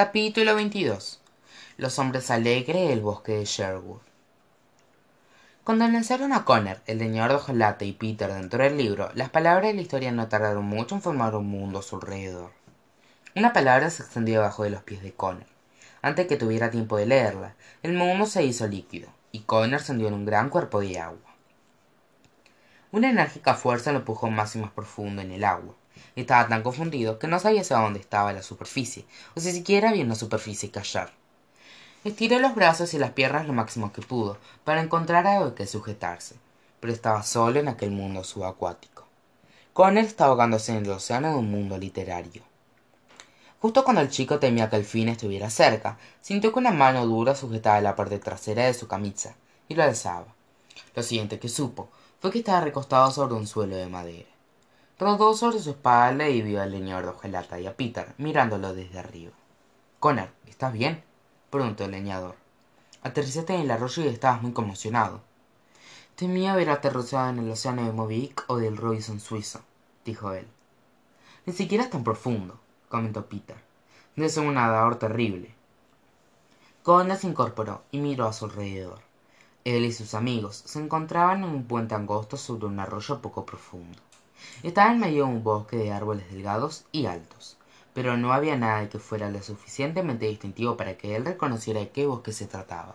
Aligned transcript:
capítulo 0.00 0.54
22 0.54 1.20
los 1.76 1.98
hombres 1.98 2.30
alegres 2.30 2.88
del 2.88 3.00
bosque 3.00 3.32
de 3.32 3.44
sherwood 3.44 3.98
cuando 5.64 5.88
lanzaron 5.88 6.32
a 6.32 6.44
Connor, 6.44 6.78
el 6.86 6.98
leñador 6.98 7.30
de 7.30 7.36
hojalata 7.38 7.84
y 7.84 7.94
Peter 7.94 8.32
dentro 8.32 8.62
del 8.62 8.78
libro, 8.78 9.10
las 9.14 9.28
palabras 9.30 9.66
de 9.66 9.74
la 9.74 9.80
historia 9.80 10.12
no 10.12 10.28
tardaron 10.28 10.64
mucho 10.64 10.94
en 10.94 11.02
formar 11.02 11.34
un 11.34 11.48
mundo 11.48 11.80
a 11.80 11.82
su 11.82 11.96
alrededor. 11.96 12.52
Una 13.34 13.52
palabra 13.52 13.90
se 13.90 14.04
extendió 14.04 14.36
debajo 14.36 14.62
de 14.62 14.70
los 14.70 14.84
pies 14.84 15.02
de 15.02 15.12
Connor. 15.12 15.46
Antes 16.00 16.28
que 16.28 16.36
tuviera 16.36 16.70
tiempo 16.70 16.96
de 16.96 17.06
leerla, 17.06 17.56
el 17.82 17.94
mundo 17.94 18.26
se 18.26 18.44
hizo 18.44 18.68
líquido, 18.68 19.08
y 19.32 19.40
Connor 19.40 19.80
se 19.80 19.90
hundió 19.90 20.06
en 20.06 20.14
un 20.14 20.26
gran 20.26 20.48
cuerpo 20.48 20.78
de 20.78 21.00
agua. 21.00 21.34
Una 22.92 23.10
enérgica 23.10 23.54
fuerza 23.54 23.90
lo 23.90 23.98
empujó 23.98 24.30
más 24.30 24.54
y 24.54 24.60
más 24.60 24.70
profundo 24.70 25.22
en 25.22 25.32
el 25.32 25.42
agua. 25.42 25.74
Estaba 26.18 26.48
tan 26.48 26.64
confundido 26.64 27.20
que 27.20 27.28
no 27.28 27.38
sabía 27.38 27.60
hacia 27.60 27.76
dónde 27.76 28.00
estaba 28.00 28.32
la 28.32 28.42
superficie, 28.42 29.04
o 29.36 29.40
si 29.40 29.52
siquiera 29.52 29.90
había 29.90 30.04
una 30.04 30.16
superficie 30.16 30.68
que 30.68 30.80
hallar. 30.80 31.12
Estiró 32.02 32.40
los 32.40 32.56
brazos 32.56 32.92
y 32.92 32.98
las 32.98 33.12
piernas 33.12 33.46
lo 33.46 33.52
máximo 33.52 33.92
que 33.92 34.02
pudo, 34.02 34.36
para 34.64 34.82
encontrar 34.82 35.28
algo 35.28 35.54
que 35.54 35.68
sujetarse, 35.68 36.34
pero 36.80 36.92
estaba 36.92 37.22
solo 37.22 37.60
en 37.60 37.68
aquel 37.68 37.92
mundo 37.92 38.24
subacuático. 38.24 39.06
Connor 39.72 40.02
estaba 40.02 40.32
ahogándose 40.32 40.72
en 40.72 40.84
el 40.84 40.90
océano 40.90 41.30
de 41.30 41.36
un 41.36 41.52
mundo 41.52 41.78
literario. 41.78 42.42
Justo 43.60 43.84
cuando 43.84 44.02
el 44.02 44.10
chico 44.10 44.40
temía 44.40 44.68
que 44.68 44.74
el 44.74 44.84
fin 44.84 45.08
estuviera 45.08 45.50
cerca, 45.50 45.98
sintió 46.20 46.52
que 46.52 46.58
una 46.58 46.72
mano 46.72 47.06
dura 47.06 47.36
sujetaba 47.36 47.80
la 47.80 47.94
parte 47.94 48.18
trasera 48.18 48.64
de 48.64 48.74
su 48.74 48.88
camisa 48.88 49.36
y 49.68 49.76
lo 49.76 49.84
alzaba. 49.84 50.34
Lo 50.96 51.04
siguiente 51.04 51.38
que 51.38 51.48
supo 51.48 51.88
fue 52.20 52.32
que 52.32 52.40
estaba 52.40 52.62
recostado 52.62 53.08
sobre 53.12 53.34
un 53.34 53.46
suelo 53.46 53.76
de 53.76 53.86
madera. 53.86 54.37
Rodó 55.00 55.32
sobre 55.34 55.60
su 55.60 55.70
espalda 55.70 56.28
y 56.28 56.42
vio 56.42 56.60
al 56.60 56.72
leñador 56.72 57.04
de 57.04 57.10
hojalata 57.10 57.60
y 57.60 57.68
a 57.68 57.76
Peter 57.76 58.14
mirándolo 58.18 58.74
desde 58.74 58.98
arriba. 58.98 59.30
Connor, 60.00 60.30
¿estás 60.48 60.72
bien? 60.72 61.04
preguntó 61.50 61.84
el 61.84 61.92
leñador. 61.92 62.34
Aterrizaste 63.04 63.54
en 63.54 63.60
el 63.60 63.70
arroyo 63.70 64.02
y 64.02 64.08
estabas 64.08 64.42
muy 64.42 64.50
conmocionado. 64.50 65.20
Temía 66.16 66.52
haber 66.52 66.70
aterrizado 66.70 67.30
en 67.30 67.38
el 67.38 67.50
océano 67.50 67.84
de 67.84 67.92
Movic 67.92 68.44
o 68.48 68.56
del 68.56 68.76
Robinson 68.76 69.20
suizo, 69.20 69.60
dijo 70.04 70.32
él. 70.32 70.48
Ni 71.46 71.52
siquiera 71.52 71.84
es 71.84 71.90
tan 71.90 72.02
profundo, 72.02 72.58
comentó 72.88 73.24
Peter. 73.26 73.56
Debe 74.16 74.28
ser 74.28 74.48
un 74.48 74.54
nadador 74.54 74.96
terrible. 74.96 75.54
Connor 76.82 77.16
se 77.16 77.28
incorporó 77.28 77.82
y 77.92 78.00
miró 78.00 78.26
a 78.26 78.32
su 78.32 78.46
alrededor. 78.46 78.98
Él 79.64 79.84
y 79.84 79.92
sus 79.92 80.14
amigos 80.14 80.56
se 80.66 80.80
encontraban 80.80 81.44
en 81.44 81.50
un 81.50 81.64
puente 81.68 81.94
angosto 81.94 82.36
sobre 82.36 82.66
un 82.66 82.80
arroyo 82.80 83.22
poco 83.22 83.46
profundo. 83.46 84.07
Estaba 84.62 84.92
en 84.92 85.00
medio 85.00 85.26
de 85.26 85.30
un 85.30 85.42
bosque 85.42 85.76
de 85.76 85.92
árboles 85.92 86.30
delgados 86.30 86.84
y 86.92 87.06
altos 87.06 87.58
pero 87.98 88.16
no 88.16 88.32
había 88.32 88.56
nada 88.56 88.88
que 88.88 89.00
fuera 89.00 89.28
lo 89.28 89.42
suficientemente 89.42 90.26
distintivo 90.26 90.76
para 90.76 90.96
que 90.96 91.16
él 91.16 91.24
reconociera 91.24 91.80
de 91.80 91.88
qué 91.90 92.06
bosque 92.06 92.30
se 92.30 92.46
trataba. 92.46 92.94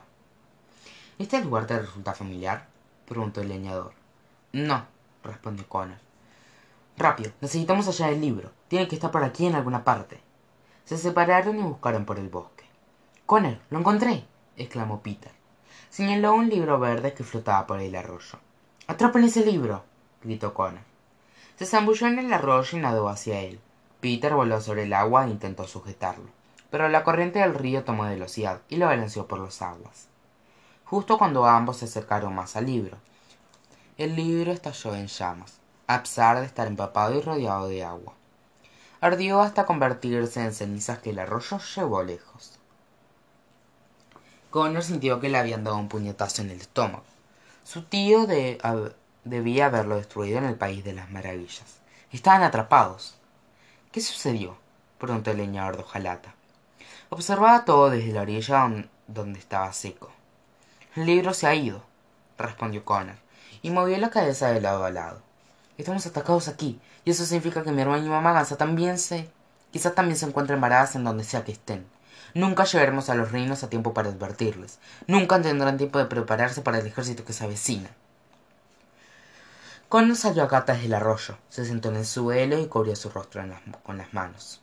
¿Este 1.19 1.43
lugar 1.43 1.67
te 1.67 1.77
resulta 1.77 2.13
familiar? 2.13 2.67
preguntó 3.05 3.41
el 3.41 3.49
leñador. 3.49 3.91
No, 4.53 4.85
respondió 5.21 5.67
Connor. 5.67 5.97
Rápido, 6.95 7.33
necesitamos 7.41 7.87
hallar 7.87 8.13
el 8.13 8.21
libro. 8.21 8.51
Tiene 8.69 8.87
que 8.87 8.95
estar 8.95 9.11
por 9.11 9.25
aquí 9.25 9.45
en 9.45 9.55
alguna 9.55 9.83
parte. 9.83 10.21
Se 10.85 10.97
separaron 10.97 11.59
y 11.59 11.63
buscaron 11.63 12.05
por 12.05 12.17
el 12.17 12.29
bosque. 12.29 12.63
Connor, 13.25 13.57
lo 13.71 13.79
encontré, 13.79 14.23
exclamó 14.55 15.01
Peter. 15.01 15.33
Señaló 15.89 16.33
un 16.33 16.47
libro 16.47 16.79
verde 16.79 17.13
que 17.13 17.25
flotaba 17.25 17.67
por 17.67 17.81
el 17.81 17.93
arroyo. 17.93 18.39
Atrapen 18.87 19.25
ese 19.25 19.45
libro, 19.45 19.83
gritó 20.23 20.53
Connor. 20.53 20.92
Se 21.57 21.65
zambulló 21.65 22.07
en 22.07 22.19
el 22.19 22.33
arroyo 22.33 22.77
y 22.77 22.81
nadó 22.81 23.09
hacia 23.09 23.39
él. 23.41 23.59
Peter 24.01 24.33
voló 24.33 24.59
sobre 24.59 24.83
el 24.83 24.93
agua 24.93 25.25
e 25.25 25.29
intentó 25.29 25.67
sujetarlo, 25.67 26.29
pero 26.71 26.89
la 26.89 27.03
corriente 27.03 27.39
del 27.39 27.53
río 27.53 27.83
tomó 27.83 28.03
velocidad 28.03 28.61
y 28.69 28.77
lo 28.77 28.87
balanceó 28.87 29.27
por 29.27 29.39
las 29.39 29.61
aguas. 29.61 30.07
Justo 30.83 31.17
cuando 31.17 31.45
ambos 31.45 31.77
se 31.77 31.85
acercaron 31.85 32.35
más 32.35 32.55
al 32.55 32.65
libro, 32.65 32.97
el 33.97 34.15
libro 34.15 34.51
estalló 34.51 34.95
en 34.95 35.07
llamas, 35.07 35.59
a 35.87 36.01
pesar 36.01 36.39
de 36.39 36.45
estar 36.45 36.67
empapado 36.67 37.15
y 37.15 37.21
rodeado 37.21 37.67
de 37.67 37.83
agua. 37.83 38.13
Ardió 38.99 39.41
hasta 39.41 39.65
convertirse 39.65 40.43
en 40.43 40.53
cenizas 40.53 40.99
que 40.99 41.11
el 41.11 41.19
arroyo 41.19 41.59
llevó 41.75 42.03
lejos. 42.03 42.59
Connor 44.49 44.83
sintió 44.83 45.19
que 45.19 45.29
le 45.29 45.37
habían 45.37 45.63
dado 45.63 45.77
un 45.77 45.89
puñetazo 45.89 46.41
en 46.41 46.51
el 46.51 46.61
estómago. 46.61 47.03
Su 47.63 47.83
tío 47.83 48.25
debía 49.23 49.67
haberlo 49.67 49.95
destruido 49.95 50.37
en 50.37 50.45
el 50.45 50.55
país 50.55 50.83
de 50.83 50.93
las 50.93 51.09
maravillas. 51.09 51.81
Estaban 52.11 52.43
atrapados. 52.43 53.15
¿Qué 53.91 54.01
sucedió? 54.01 54.57
preguntó 54.99 55.31
el 55.31 55.37
leñador 55.37 55.77
de 55.77 55.83
hojalata. 55.83 56.33
Observaba 57.09 57.65
todo 57.65 57.89
desde 57.89 58.13
la 58.13 58.21
orilla 58.21 58.69
donde 59.07 59.39
estaba 59.39 59.71
seco. 59.73 60.11
El 60.95 61.05
libro 61.05 61.33
se 61.33 61.47
ha 61.47 61.55
ido, 61.55 61.83
respondió 62.37 62.85
Connor, 62.85 63.15
y 63.61 63.71
movió 63.71 63.97
la 63.97 64.09
cabeza 64.09 64.49
de 64.51 64.61
lado 64.61 64.85
a 64.85 64.91
lado. 64.91 65.21
Estamos 65.77 66.05
atacados 66.05 66.47
aquí, 66.47 66.79
y 67.03 67.11
eso 67.11 67.25
significa 67.25 67.63
que 67.63 67.71
mi 67.71 67.81
hermano 67.81 68.05
y 68.05 68.09
mamá 68.09 68.33
Gansa 68.33 68.57
también 68.57 68.97
se... 68.99 69.29
quizás 69.71 69.95
también 69.95 70.17
se 70.17 70.25
encuentren 70.25 70.61
varadas 70.61 70.95
en 70.95 71.03
donde 71.03 71.23
sea 71.23 71.43
que 71.43 71.51
estén. 71.51 71.85
Nunca 72.35 72.63
llegaremos 72.63 73.09
a 73.09 73.15
los 73.15 73.31
reinos 73.31 73.63
a 73.63 73.69
tiempo 73.69 73.93
para 73.93 74.09
advertirles. 74.09 74.79
Nunca 75.07 75.41
tendrán 75.41 75.77
tiempo 75.77 75.99
de 75.99 76.05
prepararse 76.05 76.61
para 76.61 76.79
el 76.79 76.87
ejército 76.87 77.25
que 77.25 77.33
se 77.33 77.43
avecina. 77.43 77.89
Connor 79.93 80.15
salió 80.15 80.41
a 80.41 80.47
gatas 80.47 80.81
del 80.81 80.95
arroyo, 80.95 81.37
se 81.49 81.65
sentó 81.65 81.89
en 81.89 81.97
el 81.97 82.05
suelo 82.07 82.57
y 82.57 82.65
cubrió 82.65 82.95
su 82.95 83.11
rostro 83.11 83.43
con 83.83 83.99
las 83.99 84.11
manos. 84.11 84.59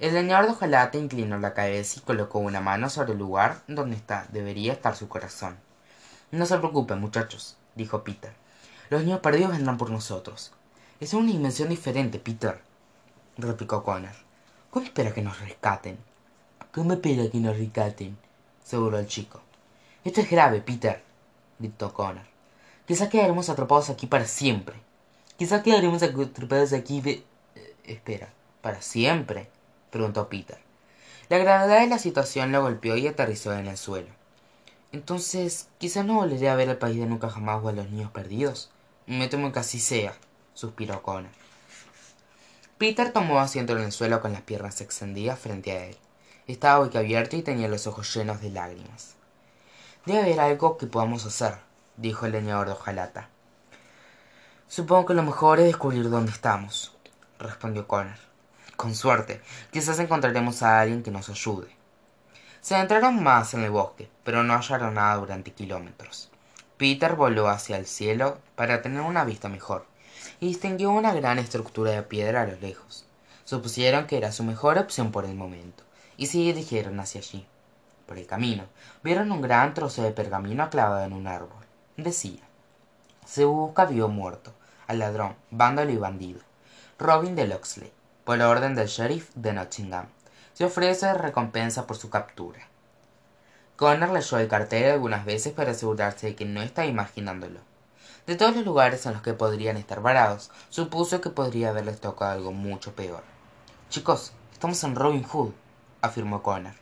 El 0.00 0.14
leñador 0.14 0.58
de 0.58 0.98
inclinó 0.98 1.38
la 1.38 1.54
cabeza 1.54 2.00
y 2.00 2.02
colocó 2.02 2.40
una 2.40 2.60
mano 2.60 2.90
sobre 2.90 3.12
el 3.12 3.18
lugar 3.18 3.62
donde 3.68 3.94
está, 3.94 4.26
debería 4.32 4.72
estar 4.72 4.96
su 4.96 5.06
corazón. 5.06 5.58
No 6.32 6.44
se 6.44 6.58
preocupen, 6.58 6.98
muchachos, 6.98 7.56
dijo 7.76 8.02
Peter. 8.02 8.32
Los 8.90 9.04
niños 9.04 9.20
perdidos 9.20 9.52
vendrán 9.52 9.78
por 9.78 9.90
nosotros. 9.90 10.50
Es 10.98 11.14
una 11.14 11.30
dimensión 11.30 11.68
diferente, 11.68 12.18
Peter, 12.18 12.60
replicó 13.38 13.84
Connor. 13.84 14.16
¿Cómo 14.70 14.86
espera 14.86 15.14
que 15.14 15.22
nos 15.22 15.38
rescaten? 15.38 15.98
¿Cómo 16.72 16.94
espera 16.94 17.30
que 17.30 17.38
nos 17.38 17.56
rescaten? 17.56 18.18
aseguró 18.64 18.98
el 18.98 19.06
chico. 19.06 19.40
Esto 20.02 20.20
es 20.20 20.28
grave, 20.28 20.62
Peter, 20.62 21.00
gritó 21.60 21.94
Connor. 21.94 22.33
Quizá 22.86 23.08
quedaremos 23.08 23.48
atrapados 23.48 23.88
aquí 23.88 24.06
para 24.06 24.26
siempre. 24.26 24.76
Quizá 25.38 25.62
quedaremos 25.62 26.02
atrapados 26.02 26.72
aquí 26.72 27.00
de... 27.00 27.24
Eh, 27.54 27.74
espera, 27.84 28.28
¿para 28.60 28.82
siempre? 28.82 29.48
preguntó 29.90 30.28
Peter. 30.28 30.58
La 31.30 31.38
gravedad 31.38 31.80
de 31.80 31.86
la 31.86 31.98
situación 31.98 32.52
lo 32.52 32.60
golpeó 32.60 32.96
y 32.96 33.06
aterrizó 33.06 33.54
en 33.54 33.66
el 33.66 33.78
suelo. 33.78 34.08
Entonces, 34.92 35.68
quizá 35.78 36.04
no 36.04 36.16
volveré 36.16 36.50
a 36.50 36.56
ver 36.56 36.68
el 36.68 36.76
país 36.76 36.98
de 36.98 37.06
nunca 37.06 37.30
jamás 37.30 37.64
o 37.64 37.68
a 37.68 37.72
los 37.72 37.88
niños 37.90 38.10
perdidos. 38.10 38.70
Me 39.06 39.28
temo 39.28 39.50
que 39.50 39.60
así 39.60 39.80
sea, 39.80 40.14
suspiró 40.52 41.02
Connor. 41.02 41.30
Peter 42.76 43.12
tomó 43.12 43.40
asiento 43.40 43.72
en 43.76 43.82
el 43.82 43.92
suelo 43.92 44.20
con 44.20 44.32
las 44.32 44.42
piernas 44.42 44.80
extendidas 44.82 45.38
frente 45.38 45.72
a 45.72 45.86
él. 45.86 45.96
Estaba 46.46 46.84
boquiabierto 46.84 47.36
y 47.36 47.42
tenía 47.42 47.66
los 47.66 47.86
ojos 47.86 48.14
llenos 48.14 48.42
de 48.42 48.50
lágrimas. 48.50 49.14
Debe 50.04 50.20
haber 50.20 50.40
algo 50.40 50.76
que 50.76 50.86
podamos 50.86 51.24
hacer, 51.24 51.56
dijo 51.96 52.26
el 52.26 52.32
leñador 52.32 52.66
de 52.66 52.72
hojalata. 52.72 53.28
Supongo 54.68 55.06
que 55.06 55.14
lo 55.14 55.22
mejor 55.22 55.60
es 55.60 55.66
descubrir 55.66 56.08
dónde 56.10 56.32
estamos, 56.32 56.96
respondió 57.38 57.86
Connor. 57.86 58.16
Con 58.76 58.94
suerte, 58.94 59.40
quizás 59.70 59.98
encontraremos 60.00 60.62
a 60.62 60.80
alguien 60.80 61.02
que 61.02 61.10
nos 61.10 61.28
ayude. 61.28 61.68
Se 62.60 62.74
adentraron 62.74 63.22
más 63.22 63.54
en 63.54 63.62
el 63.62 63.70
bosque, 63.70 64.08
pero 64.24 64.42
no 64.42 64.54
hallaron 64.54 64.94
nada 64.94 65.16
durante 65.16 65.52
kilómetros. 65.52 66.30
Peter 66.76 67.14
voló 67.14 67.48
hacia 67.48 67.76
el 67.76 67.86
cielo 67.86 68.38
para 68.56 68.82
tener 68.82 69.02
una 69.02 69.24
vista 69.24 69.48
mejor, 69.48 69.86
y 70.40 70.48
distinguió 70.48 70.90
una 70.90 71.14
gran 71.14 71.38
estructura 71.38 71.92
de 71.92 72.02
piedra 72.02 72.42
a 72.42 72.46
lo 72.46 72.56
lejos. 72.56 73.06
Supusieron 73.44 74.06
que 74.06 74.16
era 74.16 74.32
su 74.32 74.42
mejor 74.42 74.78
opción 74.78 75.12
por 75.12 75.24
el 75.24 75.34
momento, 75.34 75.84
y 76.16 76.26
se 76.26 76.38
dirigieron 76.38 76.98
hacia 76.98 77.20
allí. 77.20 77.46
Por 78.06 78.18
el 78.18 78.26
camino, 78.26 78.64
vieron 79.02 79.30
un 79.30 79.40
gran 79.40 79.74
trozo 79.74 80.02
de 80.02 80.10
pergamino 80.10 80.68
clavado 80.68 81.04
en 81.04 81.12
un 81.12 81.26
árbol. 81.26 81.63
Decía, 81.96 82.40
se 83.24 83.44
busca 83.44 83.84
vivo 83.84 84.08
muerto, 84.08 84.52
al 84.88 84.98
ladrón, 84.98 85.36
vándalo 85.52 85.92
y 85.92 85.96
bandido. 85.96 86.40
Robin 86.98 87.36
de 87.36 87.46
Locksley, 87.46 87.92
por 88.24 88.40
orden 88.40 88.74
del 88.74 88.88
sheriff 88.88 89.30
de 89.36 89.52
Nottingham, 89.52 90.06
se 90.54 90.64
ofrece 90.64 91.14
recompensa 91.14 91.86
por 91.86 91.96
su 91.96 92.10
captura. 92.10 92.66
Connor 93.76 94.10
leyó 94.10 94.38
el 94.38 94.48
cartel 94.48 94.90
algunas 94.90 95.24
veces 95.24 95.52
para 95.52 95.70
asegurarse 95.70 96.26
de 96.26 96.34
que 96.34 96.44
no 96.44 96.62
estaba 96.62 96.88
imaginándolo. 96.88 97.60
De 98.26 98.34
todos 98.34 98.56
los 98.56 98.64
lugares 98.64 99.06
en 99.06 99.12
los 99.12 99.22
que 99.22 99.34
podrían 99.34 99.76
estar 99.76 100.00
varados, 100.02 100.50
supuso 100.70 101.20
que 101.20 101.30
podría 101.30 101.68
haberles 101.68 102.00
tocado 102.00 102.32
algo 102.32 102.50
mucho 102.50 102.96
peor. 102.96 103.22
Chicos, 103.88 104.32
estamos 104.52 104.82
en 104.82 104.96
Robin 104.96 105.22
Hood, 105.22 105.52
afirmó 106.02 106.42
Connor. 106.42 106.74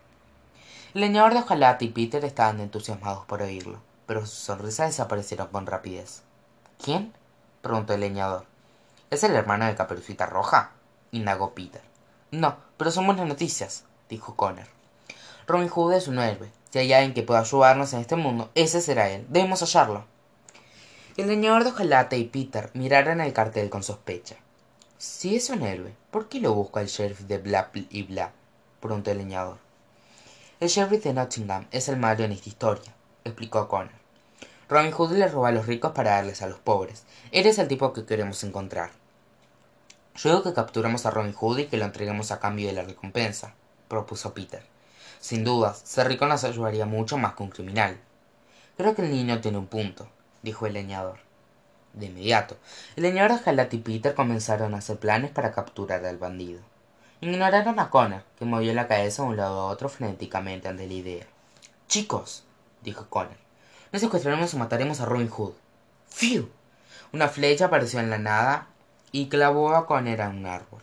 El 0.95 1.03
leñador 1.03 1.35
de 1.35 1.41
hojalata 1.41 1.85
y 1.85 1.89
Peter 1.89 2.25
estaban 2.25 2.61
entusiasmados 2.61 3.27
por 3.27 3.43
oírlo 3.43 3.92
pero 4.07 4.27
su 4.27 4.37
sonrisa 4.37 4.87
desaparecieron 4.87 5.49
con 5.49 5.67
rapidez. 5.67 6.23
¿Quién? 6.83 7.13
preguntó 7.61 7.95
el 7.95 8.01
leñador. 8.01 8.45
¿Es 9.11 9.25
el 9.25 9.35
hermano 9.35 9.67
de 9.67 9.75
Caperucita 9.75 10.27
Roja? 10.27 10.73
indagó 11.11 11.55
Peter. 11.55 11.83
No, 12.31 12.57
pero 12.77 12.91
son 12.91 13.07
buenas 13.07 13.27
noticias, 13.27 13.85
dijo 14.09 14.37
Connor. 14.37 14.67
Robin 15.47 15.69
Hood 15.69 15.95
es 15.95 16.09
un 16.09 16.19
héroe. 16.19 16.51
Si 16.71 16.79
hay 16.79 16.93
alguien 16.93 17.13
que 17.13 17.23
pueda 17.23 17.41
ayudarnos 17.41 17.93
en 17.93 18.01
este 18.01 18.17
mundo, 18.17 18.51
ese 18.55 18.81
será 18.81 19.11
él. 19.11 19.27
Debemos 19.29 19.61
hallarlo. 19.61 20.05
El 21.19 21.29
leñador 21.29 21.65
de 21.65 21.71
hojalata 21.71 22.17
y 22.17 22.25
Peter 22.25 22.71
miraron 22.73 23.21
el 23.21 23.35
cartel 23.35 23.69
con 23.69 23.83
sospecha. 23.83 24.37
Si 24.97 25.37
es 25.37 25.51
un 25.51 25.63
héroe, 25.63 25.95
¿por 26.11 26.31
qué 26.31 26.41
lo 26.41 26.55
busca 26.55 26.81
el 26.81 26.87
sheriff 26.87 27.21
de 27.21 27.37
bla 27.37 27.71
y 27.75 28.03
bla? 28.05 28.33
preguntó 28.81 29.11
el 29.11 29.19
leñador. 29.19 29.59
El 30.59 30.69
sheriff 30.69 31.05
de 31.05 31.13
Nottingham 31.13 31.67
es 31.71 31.89
el 31.89 31.99
malo 31.99 32.25
en 32.25 32.33
esta 32.33 32.49
historia, 32.49 32.95
explicó 33.25 33.69
Connor. 33.69 33.93
Robin 34.69 34.93
Hood 34.93 35.13
le 35.13 35.29
roba 35.29 35.49
a 35.49 35.53
los 35.53 35.67
ricos 35.67 35.93
para 35.93 36.13
darles 36.13 36.41
a 36.41 36.47
los 36.47 36.59
pobres. 36.59 37.05
Eres 37.31 37.59
el 37.59 37.69
tipo 37.69 37.93
que 37.93 38.07
queremos 38.07 38.43
encontrar. 38.43 38.91
Yo 40.17 40.43
que 40.43 40.53
capturamos 40.53 41.05
a 41.05 41.11
Robin 41.11 41.33
Hood 41.33 41.59
y 41.59 41.67
que 41.67 41.77
lo 41.77 41.85
entreguemos 41.85 42.31
a 42.31 42.41
cambio 42.41 42.69
de 42.69 42.75
la 42.75 42.83
recompensa, 42.83 43.55
propuso 43.89 44.35
Peter. 44.35 44.63
Sin 45.21 45.45
dudas, 45.45 45.81
ser 45.85 46.09
rico 46.09 46.27
nos 46.27 46.45
ayudaría 46.45 46.87
mucho 46.87 47.19
más 47.19 47.35
que 47.35 47.43
un 47.43 47.51
criminal. 47.51 47.99
Creo 48.77 48.95
que 48.95 49.03
el 49.03 49.11
niño 49.11 49.41
tiene 49.41 49.59
un 49.59 49.67
punto, 49.67 50.09
dijo 50.43 50.67
el 50.67 50.73
leñador. 50.73 51.19
De 51.93 52.07
inmediato, 52.07 52.57
el 52.97 53.03
leñador 53.03 53.41
Jalat 53.43 53.73
y 53.75 53.79
Peter 53.79 54.15
comenzaron 54.15 54.75
a 54.75 54.79
hacer 54.79 54.99
planes 54.99 55.31
para 55.31 55.53
capturar 55.53 56.05
al 56.05 56.17
bandido. 56.17 56.61
Ignoraron 57.21 57.79
a 57.79 57.91
Connor, 57.91 58.25
que 58.39 58.45
movió 58.45 58.73
la 58.75 58.89
cabeza 58.89 59.23
de 59.23 59.29
un 59.29 59.37
lado 59.37 59.61
a 59.61 59.67
otro 59.67 59.89
frenéticamente 59.89 60.69
ante 60.69 60.87
la 60.87 60.93
idea. 60.95 61.27
Chicos, 61.87 62.45
dijo 62.83 63.09
Connor, 63.09 63.37
no 63.93 63.99
secuestraremos 63.99 64.55
o 64.55 64.59
mataremos 64.59 65.01
a 65.01 65.05
Robin 65.05 65.29
Hood. 65.29 65.53
¡Fiu! 66.09 66.49
Una 67.13 67.29
flecha 67.29 67.67
apareció 67.67 68.01
en 68.01 68.11
la 68.11 68.19
nada 68.19 68.67
y 69.11 69.29
clavó 69.29 69.75
a 69.75 69.87
Connor 69.87 70.21
en 70.21 70.39
un 70.39 70.47
árbol. 70.47 70.83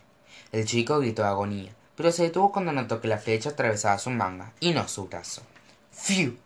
El 0.51 0.65
chico 0.65 0.99
gritó 0.99 1.23
de 1.23 1.29
agonía, 1.29 1.71
pero 1.95 2.11
se 2.11 2.23
detuvo 2.23 2.51
cuando 2.51 2.71
notó 2.71 3.01
que 3.01 3.07
la 3.07 3.17
flecha 3.17 3.49
atravesaba 3.49 3.97
su 3.99 4.09
manga 4.09 4.53
y 4.59 4.73
no 4.73 4.87
su 4.87 5.07
brazo. 5.07 5.41
¡Fiu! 5.91 6.37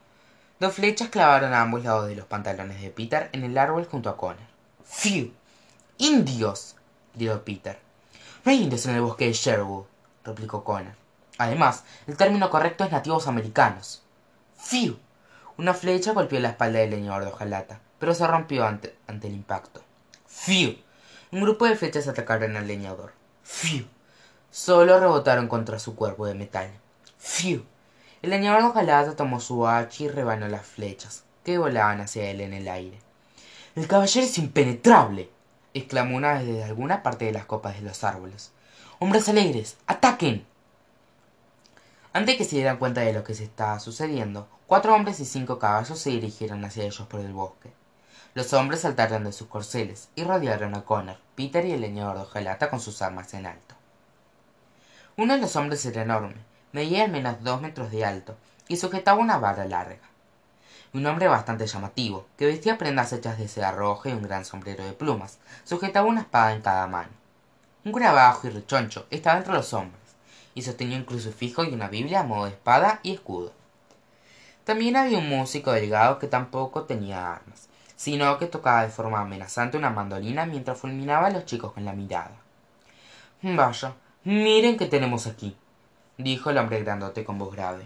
Dos 0.59 0.73
flechas 0.73 1.09
clavaron 1.09 1.53
a 1.53 1.61
ambos 1.61 1.83
lados 1.83 2.07
de 2.07 2.15
los 2.15 2.25
pantalones 2.25 2.81
de 2.81 2.89
Peter 2.89 3.29
en 3.33 3.43
el 3.43 3.57
árbol 3.57 3.85
junto 3.85 4.09
a 4.09 4.17
Connor. 4.17 4.47
¡Fiu! 4.85 5.33
¡Indios! 5.97 6.75
gritó 7.13 7.43
Peter. 7.43 7.79
No 8.45 8.51
indios 8.51 8.85
en 8.85 8.95
el 8.95 9.01
bosque 9.01 9.25
de 9.25 9.33
Sherwood, 9.33 9.85
replicó 10.23 10.63
Connor. 10.63 10.95
Además, 11.37 11.83
el 12.07 12.17
término 12.17 12.49
correcto 12.49 12.83
es 12.83 12.91
nativos 12.91 13.27
americanos. 13.27 14.01
¡Fiu! 14.57 14.97
Una 15.55 15.75
flecha 15.75 16.13
golpeó 16.13 16.39
la 16.39 16.49
espalda 16.49 16.79
del 16.79 16.89
leñador 16.89 17.25
de 17.25 17.31
hojalata, 17.31 17.79
pero 17.99 18.15
se 18.15 18.25
rompió 18.25 18.65
ante, 18.65 18.95
el 19.07 19.33
impacto. 19.33 19.83
¡Fiu! 20.25 20.77
Un 21.31 21.41
grupo 21.41 21.65
de 21.65 21.75
flechas 21.75 22.07
atacaron 22.07 22.57
al 22.57 22.67
leñador. 22.67 23.13
¡Fiu! 23.43 23.85
Solo 24.49 24.99
rebotaron 24.99 25.47
contra 25.47 25.77
su 25.77 25.95
cuerpo 25.95 26.25
de 26.25 26.33
metal. 26.33 26.71
¡Fiu! 27.19 27.63
El 28.23 28.31
leñador 28.31 28.63
de 28.63 28.67
hojalata 28.69 29.15
tomó 29.15 29.39
su 29.39 29.67
hacha 29.67 30.03
y 30.03 30.07
rebanó 30.07 30.47
las 30.47 30.65
flechas, 30.65 31.23
que 31.43 31.59
volaban 31.59 32.01
hacia 32.01 32.31
él 32.31 32.41
en 32.41 32.53
el 32.53 32.67
aire. 32.67 32.99
El 33.75 33.87
caballero 33.87 34.25
es 34.25 34.37
impenetrable, 34.39 35.29
exclamó 35.75 36.17
una 36.17 36.33
vez 36.33 36.47
desde 36.47 36.63
alguna 36.63 37.03
parte 37.03 37.25
de 37.25 37.31
las 37.31 37.45
copas 37.45 37.75
de 37.75 37.81
los 37.81 38.03
árboles. 38.03 38.51
Hombres 38.97 39.29
alegres, 39.29 39.77
ataquen. 39.85 40.45
Antes 42.13 42.37
que 42.37 42.45
se 42.45 42.55
dieran 42.55 42.77
cuenta 42.77 43.01
de 43.01 43.11
lo 43.11 43.23
que 43.23 43.33
se 43.33 43.43
estaba 43.43 43.79
sucediendo, 43.79 44.47
cuatro 44.67 44.95
hombres 44.95 45.19
y 45.19 45.25
cinco 45.25 45.59
caballos 45.59 45.99
se 45.99 46.11
dirigieron 46.11 46.63
hacia 46.63 46.85
ellos 46.85 47.07
por 47.07 47.19
el 47.19 47.33
bosque. 47.33 47.71
Los 48.35 48.53
hombres 48.53 48.81
saltaron 48.81 49.23
de 49.23 49.33
sus 49.33 49.47
corceles 49.47 50.09
y 50.15 50.23
rodearon 50.23 50.75
a 50.75 50.85
Connor, 50.85 51.17
Peter 51.35 51.65
y 51.65 51.71
el 51.71 51.81
leñador 51.81 52.15
de 52.15 52.21
hojalata 52.23 52.69
con 52.69 52.79
sus 52.79 53.01
armas 53.01 53.33
en 53.33 53.47
alto. 53.47 53.75
Uno 55.17 55.33
de 55.33 55.41
los 55.41 55.55
hombres 55.55 55.85
era 55.85 56.03
enorme, 56.03 56.37
medía 56.71 57.03
al 57.03 57.11
menos 57.11 57.43
dos 57.43 57.61
metros 57.61 57.91
de 57.91 58.05
alto 58.05 58.37
y 58.67 58.77
sujetaba 58.77 59.19
una 59.19 59.37
vara 59.37 59.65
larga 59.65 60.13
un 60.93 61.07
hombre 61.07 61.27
bastante 61.27 61.65
llamativo, 61.65 62.27
que 62.37 62.45
vestía 62.45 62.77
prendas 62.77 63.11
hechas 63.13 63.39
de 63.39 63.47
seda 63.47 63.71
roja 63.71 64.09
y 64.09 64.13
un 64.13 64.21
gran 64.21 64.45
sombrero 64.45 64.85
de 64.85 64.93
plumas, 64.93 65.39
sujetaba 65.63 66.07
una 66.07 66.21
espada 66.21 66.53
en 66.53 66.61
cada 66.61 66.85
mano. 66.85 67.09
Un 67.83 67.91
cura 67.91 68.37
y 68.43 68.49
rechoncho 68.49 69.07
estaba 69.09 69.39
entre 69.39 69.53
los 69.53 69.73
hombres, 69.73 70.02
y 70.55 70.61
sostenía 70.61 70.97
un 70.97 71.05
crucifijo 71.05 71.63
y 71.63 71.73
una 71.73 71.87
Biblia 71.87 72.21
a 72.21 72.23
modo 72.23 72.45
de 72.45 72.51
espada 72.51 72.99
y 73.03 73.13
escudo. 73.13 73.53
También 74.63 74.95
había 74.95 75.17
un 75.17 75.27
músico 75.27 75.71
delgado 75.71 76.19
que 76.19 76.27
tampoco 76.27 76.83
tenía 76.83 77.33
armas, 77.33 77.67
sino 77.95 78.37
que 78.37 78.47
tocaba 78.47 78.83
de 78.83 78.89
forma 78.89 79.19
amenazante 79.19 79.77
una 79.77 79.89
mandolina 79.89 80.45
mientras 80.45 80.77
fulminaba 80.77 81.27
a 81.27 81.31
los 81.31 81.45
chicos 81.45 81.73
con 81.73 81.85
la 81.85 81.93
mirada. 81.93 82.37
Vaya, 83.41 83.93
miren 84.23 84.77
qué 84.77 84.85
tenemos 84.85 85.27
aquí, 85.27 85.57
dijo 86.17 86.49
el 86.49 86.57
hombre 86.57 86.81
grandote 86.81 87.25
con 87.25 87.37
voz 87.37 87.53
grave. 87.53 87.85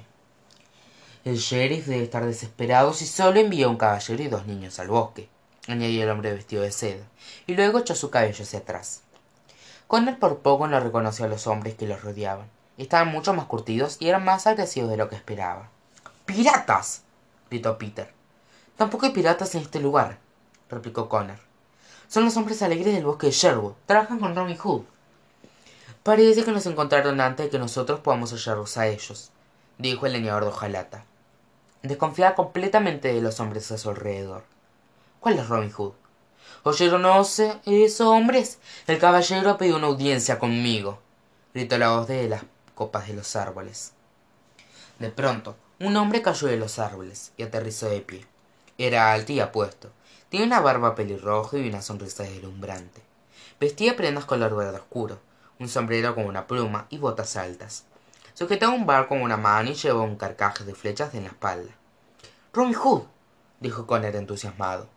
El 1.25 1.37
sheriff 1.37 1.87
debe 1.87 2.03
estar 2.03 2.25
desesperado 2.25 2.93
si 2.93 3.05
solo 3.05 3.39
envió 3.39 3.69
un 3.69 3.77
caballero 3.77 4.23
y 4.23 4.27
dos 4.27 4.45
niños 4.45 4.79
al 4.79 4.87
bosque, 4.87 5.29
añadió 5.67 6.03
el 6.03 6.09
hombre 6.09 6.33
vestido 6.33 6.61
de 6.61 6.71
seda, 6.71 7.03
y 7.47 7.55
luego 7.55 7.79
echó 7.79 7.95
su 7.95 8.09
cabello 8.09 8.43
hacia 8.43 8.59
atrás. 8.59 9.01
Connor 9.87 10.19
por 10.19 10.39
poco 10.39 10.67
no 10.67 10.79
reconoció 10.79 11.25
a 11.25 11.27
los 11.29 11.47
hombres 11.47 11.75
que 11.75 11.87
los 11.87 12.01
rodeaban. 12.01 12.49
Estaban 12.77 13.11
mucho 13.11 13.33
más 13.33 13.45
curtidos 13.45 13.97
y 13.99 14.07
eran 14.09 14.23
más 14.23 14.47
agresivos 14.47 14.89
de 14.89 14.97
lo 14.97 15.09
que 15.09 15.15
esperaba. 15.15 15.69
¡Piratas! 16.25 17.03
gritó 17.49 17.77
Peter. 17.77 18.13
Tampoco 18.75 19.05
hay 19.05 19.11
piratas 19.11 19.55
en 19.55 19.61
este 19.61 19.79
lugar, 19.79 20.17
replicó 20.69 21.09
Connor. 21.09 21.39
Son 22.07 22.23
los 22.23 22.37
hombres 22.37 22.61
alegres 22.61 22.93
del 22.93 23.05
bosque 23.05 23.27
de 23.27 23.33
Sherwood. 23.33 23.73
Trabajan 23.85 24.19
con 24.19 24.35
Robin 24.35 24.57
Hood. 24.57 24.83
Parece 26.03 26.43
que 26.43 26.51
nos 26.51 26.65
encontraron 26.65 27.19
antes 27.19 27.47
de 27.47 27.49
que 27.49 27.59
nosotros 27.59 27.99
podamos 27.99 28.31
hallarlos 28.31 28.77
a 28.77 28.87
ellos, 28.87 29.31
dijo 29.77 30.05
el 30.05 30.13
leñador 30.13 30.43
de 30.43 30.49
hojalata 30.49 31.05
desconfiaba 31.87 32.35
completamente 32.35 33.13
de 33.13 33.21
los 33.21 33.39
hombres 33.39 33.71
a 33.71 33.77
su 33.77 33.89
alrededor. 33.89 34.43
¿Cuál 35.19 35.39
es 35.39 35.47
Robin 35.47 35.71
Hood? 35.71 35.93
¿Oyeron 36.63 37.05
esos 37.65 38.07
hombres? 38.07 38.59
El 38.87 38.99
caballero 38.99 39.49
ha 39.51 39.57
pedido 39.57 39.77
una 39.77 39.87
audiencia 39.87 40.39
conmigo, 40.39 40.99
gritó 41.53 41.77
la 41.77 41.89
voz 41.89 42.07
de 42.07 42.27
las 42.29 42.43
copas 42.77 43.07
de 43.07 43.15
los 43.15 43.35
árboles. 43.35 43.93
De 44.99 45.09
pronto, 45.09 45.55
un 45.79 45.97
hombre 45.97 46.21
cayó 46.21 46.47
de 46.47 46.57
los 46.57 46.77
árboles 46.77 47.33
y 47.35 47.41
aterrizó 47.41 47.89
de 47.89 48.01
pie. 48.01 48.27
Era 48.77 49.11
alto 49.11 49.33
y 49.33 49.39
apuesto. 49.39 49.89
Tenía 50.29 50.45
una 50.45 50.59
barba 50.59 50.93
pelirroja 50.93 51.57
y 51.57 51.67
una 51.67 51.81
sonrisa 51.81 52.23
deslumbrante. 52.23 53.01
Vestía 53.59 53.95
prendas 53.95 54.25
color 54.25 54.55
verde 54.55 54.77
oscuro, 54.77 55.19
un 55.59 55.67
sombrero 55.67 56.13
con 56.13 56.25
una 56.25 56.45
pluma 56.45 56.85
y 56.91 56.99
botas 56.99 57.35
altas. 57.35 57.85
Sujetaba 58.35 58.73
un 58.73 58.85
barco 58.85 59.09
con 59.09 59.23
una 59.23 59.37
mano 59.37 59.71
y 59.71 59.73
llevaba 59.73 60.03
un 60.03 60.15
carcaje 60.15 60.63
de 60.63 60.75
flechas 60.75 61.15
en 61.15 61.23
la 61.23 61.29
espalda. 61.29 61.73
Robin 62.53 62.75
Hood, 62.75 63.03
dijo 63.59 63.87
Connor 63.87 64.15
entusiasmado. 64.15 64.87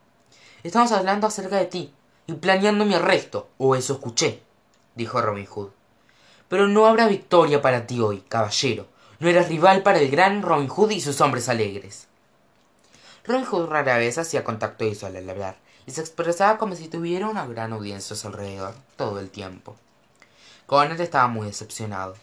Estamos 0.63 0.93
hablando 0.93 1.27
acerca 1.27 1.57
de 1.57 1.65
ti 1.65 1.95
y 2.27 2.35
planeando 2.35 2.85
mi 2.85 2.93
arresto, 2.93 3.49
o 3.57 3.75
eso 3.75 3.95
escuché, 3.95 4.43
dijo 4.95 5.23
Robin 5.23 5.47
Hood. 5.47 5.80
Pero 6.51 6.67
no 6.67 6.87
habrá 6.87 7.07
victoria 7.07 7.63
para 7.63 7.87
ti 7.87 8.01
hoy, 8.01 8.25
caballero. 8.29 8.89
No 9.21 9.29
eres 9.29 9.49
rival 9.49 9.85
para 9.85 10.01
el 10.01 10.11
gran 10.11 10.43
Robin 10.43 10.67
Hood 10.67 10.91
y 10.91 11.01
sus 11.01 11.21
hombres 11.21 11.49
alegres. 11.49 12.09
Robin 13.25 13.45
Hood 13.45 13.69
rara 13.69 13.99
vez 13.99 14.19
hacía 14.19 14.43
contacto 14.43 14.85
visual 14.85 15.15
al 15.15 15.31
hablar, 15.31 15.57
y 15.87 15.93
se 15.93 16.01
expresaba 16.01 16.59
como 16.59 16.75
si 16.75 16.89
tuviera 16.89 17.29
una 17.29 17.47
gran 17.47 17.73
audiencia 17.73 18.15
a 18.15 18.19
su 18.19 18.27
alrededor 18.27 18.75
todo 18.97 19.21
el 19.21 19.31
tiempo. 19.31 19.77
Connor 20.67 21.01
estaba 21.01 21.29
muy 21.29 21.47
decepcionado. 21.47 22.17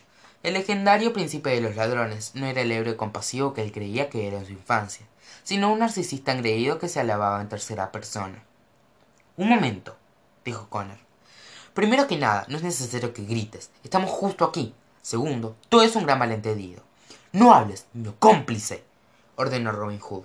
El 0.43 0.55
legendario 0.55 1.13
príncipe 1.13 1.51
de 1.51 1.62
los 1.62 1.77
ladrones 1.77 2.36
no 2.36 2.48
era 2.48 2.62
el 2.62 2.72
héroe 2.74 2.98
compasivo 2.98 3.53
que 3.53 3.62
él 3.62 3.72
creía 3.72 4.10
que 4.10 4.27
era 4.27 4.39
en 4.39 4.46
su 4.46 4.51
infancia, 4.51 5.05
sino 5.43 5.72
un 5.72 5.79
narcisista 5.79 6.34
engreído 6.34 6.79
que 6.79 6.89
se 6.89 7.00
alababa 7.00 7.39
en 7.39 7.48
tercera 7.48 7.93
persona. 7.93 8.43
Un 9.38 9.48
momento, 9.48 9.96
dijo 10.43 10.67
Connor. 10.69 11.06
Primero 11.77 12.07
que 12.07 12.17
nada, 12.17 12.43
no 12.48 12.57
es 12.57 12.63
necesario 12.63 13.13
que 13.13 13.24
grites. 13.24 13.69
Estamos 13.84 14.10
justo 14.10 14.43
aquí. 14.43 14.74
Segundo, 15.03 15.55
todo 15.69 15.84
es 15.84 15.96
un 15.96 16.07
gran 16.07 16.17
malentendido. 16.17 16.81
No 17.34 17.53
hables, 17.53 17.86
mi 17.93 18.12
cómplice, 18.17 18.84
ordenó 19.36 19.72
Robin 19.72 20.00
Hood. 20.00 20.24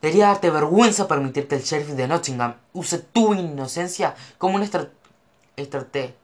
Debería 0.00 0.28
darte 0.28 0.50
vergüenza 0.50 1.08
permitir 1.08 1.48
que 1.48 1.56
el 1.56 1.64
sheriff 1.64 1.88
de 1.88 2.06
Nottingham 2.06 2.54
use 2.72 2.98
tu 2.98 3.34
inocencia 3.34 4.14
como 4.38 4.54
una 4.54 4.66
estrategia 5.56 6.14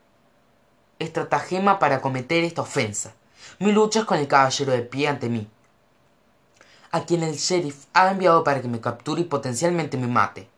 estratagema 1.00 1.80
para 1.80 2.00
cometer 2.00 2.44
esta 2.44 2.62
ofensa. 2.62 3.12
Mi 3.58 3.72
lucha 3.72 3.98
es 3.98 4.04
con 4.04 4.18
el 4.18 4.28
caballero 4.28 4.70
de 4.70 4.82
pie 4.82 5.08
ante 5.08 5.28
mí, 5.28 5.48
a 6.92 7.04
quien 7.04 7.24
el 7.24 7.34
sheriff 7.34 7.86
ha 7.92 8.08
enviado 8.08 8.44
para 8.44 8.62
que 8.62 8.68
me 8.68 8.80
capture 8.80 9.20
y 9.20 9.24
potencialmente 9.24 9.96
me 9.96 10.06
mate. 10.06 10.53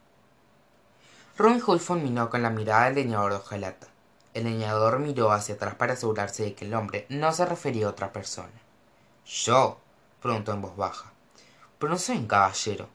Robin 1.39 1.61
fulminó 1.61 2.31
con 2.31 2.41
la 2.41 2.49
mirada 2.49 2.87
del 2.87 2.95
leñador 2.95 3.33
de 3.33 3.39
hojalata. 3.39 3.89
El 4.33 4.45
leñador 4.45 5.01
miró 5.01 5.33
hacia 5.33 5.57
atrás 5.57 5.75
para 5.75 5.93
asegurarse 5.93 6.45
de 6.45 6.55
que 6.55 6.65
el 6.65 6.73
hombre 6.73 7.05
no 7.11 7.31
se 7.31 7.45
refería 7.45 7.87
a 7.87 7.91
otra 7.91 8.11
persona. 8.11 8.49
¿Yo? 9.27 9.79
preguntó 10.23 10.55
en 10.55 10.63
voz 10.63 10.75
baja. 10.77 11.13
Pero 11.79 11.93
no 11.93 11.99
soy 11.99 12.17
un 12.17 12.27
caballero. 12.27 12.89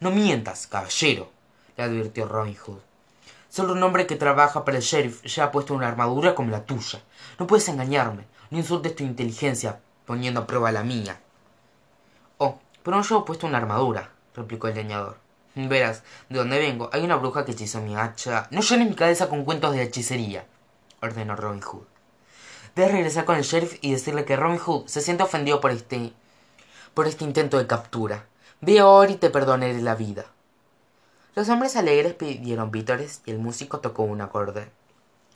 No 0.00 0.10
mientas, 0.10 0.66
caballero, 0.66 1.30
le 1.76 1.84
advirtió 1.84 2.26
Robin 2.26 2.56
Hood. 2.56 2.80
Solo 3.48 3.72
un 3.72 3.82
hombre 3.84 4.08
que 4.08 4.16
trabaja 4.16 4.64
para 4.64 4.78
el 4.78 4.82
sheriff 4.82 5.22
ha 5.38 5.52
puesto 5.52 5.72
una 5.72 5.86
armadura 5.86 6.34
como 6.34 6.50
la 6.50 6.64
tuya. 6.64 7.00
No 7.38 7.46
puedes 7.46 7.68
engañarme, 7.68 8.26
ni 8.50 8.58
insultes 8.58 8.96
tu 8.96 9.04
inteligencia 9.04 9.78
poniendo 10.06 10.40
a 10.40 10.46
prueba 10.48 10.72
la 10.72 10.82
mía. 10.82 11.20
Oh, 12.38 12.58
pero 12.82 12.96
no 12.96 13.04
llevo 13.04 13.24
puesto 13.24 13.46
una 13.46 13.58
armadura, 13.58 14.10
replicó 14.34 14.66
el 14.66 14.74
leñador. 14.74 15.25
Verás, 15.56 16.02
de 16.28 16.36
donde 16.36 16.58
vengo 16.58 16.90
hay 16.92 17.02
una 17.02 17.16
bruja 17.16 17.46
que 17.46 17.52
hechizó 17.52 17.80
mi 17.80 17.96
hacha. 17.96 18.46
No 18.50 18.60
llenes 18.60 18.90
mi 18.90 18.94
cabeza 18.94 19.30
con 19.30 19.42
cuentos 19.46 19.74
de 19.74 19.82
hechicería, 19.82 20.44
ordenó 21.00 21.34
Robin 21.34 21.62
Hood. 21.62 21.84
Debes 22.74 22.92
regresar 22.92 23.24
con 23.24 23.36
el 23.36 23.42
sheriff 23.42 23.78
y 23.80 23.92
decirle 23.92 24.26
que 24.26 24.36
Robin 24.36 24.58
Hood 24.58 24.86
se 24.86 25.00
siente 25.00 25.22
ofendido 25.22 25.62
por 25.62 25.70
este. 25.70 26.12
por 26.92 27.06
este 27.06 27.24
intento 27.24 27.56
de 27.56 27.66
captura. 27.66 28.26
Ve 28.60 28.80
ahora 28.80 29.10
y 29.10 29.16
te 29.16 29.30
perdonaré 29.30 29.80
la 29.80 29.94
vida. 29.94 30.26
Los 31.34 31.48
hombres 31.48 31.74
alegres 31.76 32.12
pidieron 32.12 32.70
vítores 32.70 33.22
y 33.24 33.30
el 33.30 33.38
músico 33.38 33.80
tocó 33.80 34.02
un 34.02 34.20
acorde 34.20 34.70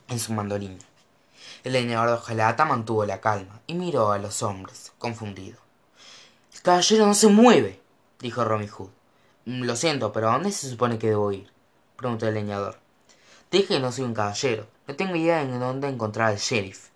en 0.07 0.19
su 0.19 0.33
mandolina. 0.33 0.83
El 1.63 1.73
leñador 1.73 2.09
de 2.09 2.13
hojalata 2.13 2.63
mantuvo 2.65 3.05
la 3.07 3.21
calma 3.21 3.59
y 3.65 3.73
miró 3.73 4.11
a 4.11 4.19
los 4.19 4.43
hombres, 4.43 4.91
confundido. 4.99 5.57
El 6.53 6.61
caballero 6.61 7.07
no 7.07 7.15
se 7.15 7.27
mueve, 7.27 7.81
dijo 8.19 8.43
Robin 8.43 8.67
Hood. 8.67 9.00
Mm, 9.45 9.63
lo 9.63 9.75
siento, 9.75 10.11
pero 10.13 10.29
¿a 10.29 10.33
dónde 10.33 10.51
se 10.51 10.69
supone 10.69 10.99
que 10.99 11.09
debo 11.09 11.31
ir? 11.31 11.51
preguntó 11.95 12.27
el 12.27 12.33
leñador. 12.33 12.77
dije 13.51 13.67
que 13.67 13.79
no 13.79 13.91
soy 13.91 14.05
un 14.05 14.13
caballero. 14.13 14.67
No 14.87 14.95
tengo 14.95 15.15
idea 15.15 15.45
de 15.45 15.57
dónde 15.57 15.87
encontrar 15.87 16.29
al 16.29 16.37
sheriff. 16.37 16.89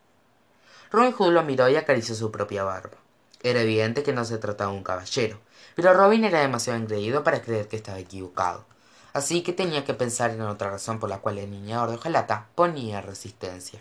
Robin 0.92 1.12
Hood 1.12 1.32
lo 1.34 1.44
miró 1.44 1.70
y 1.70 1.76
acarició 1.76 2.16
su 2.16 2.32
propia 2.32 2.64
barba. 2.64 2.98
Era 3.42 3.62
evidente 3.62 4.04
que 4.04 4.14
no 4.14 4.26
se 4.26 4.38
trataba 4.38 4.72
de 4.72 4.78
un 4.78 4.84
caballero, 4.84 5.40
pero 5.76 5.94
Robin 5.94 6.24
era 6.24 6.40
demasiado 6.40 6.80
engreído 6.80 7.24
para 7.24 7.42
creer 7.42 7.68
que 7.68 7.76
estaba 7.76 8.00
equivocado. 8.00 8.66
Así 9.14 9.44
que 9.44 9.54
tenía 9.54 9.86
que 9.86 9.94
pensar 9.94 10.32
en 10.32 10.42
otra 10.42 10.72
razón 10.72 11.00
por 11.00 11.10
la 11.10 11.20
cual 11.20 11.38
el 11.38 11.52
niñador 11.52 11.90
de 11.90 11.96
hojalata 11.96 12.48
ponía 12.56 13.02
resistencia. 13.02 13.80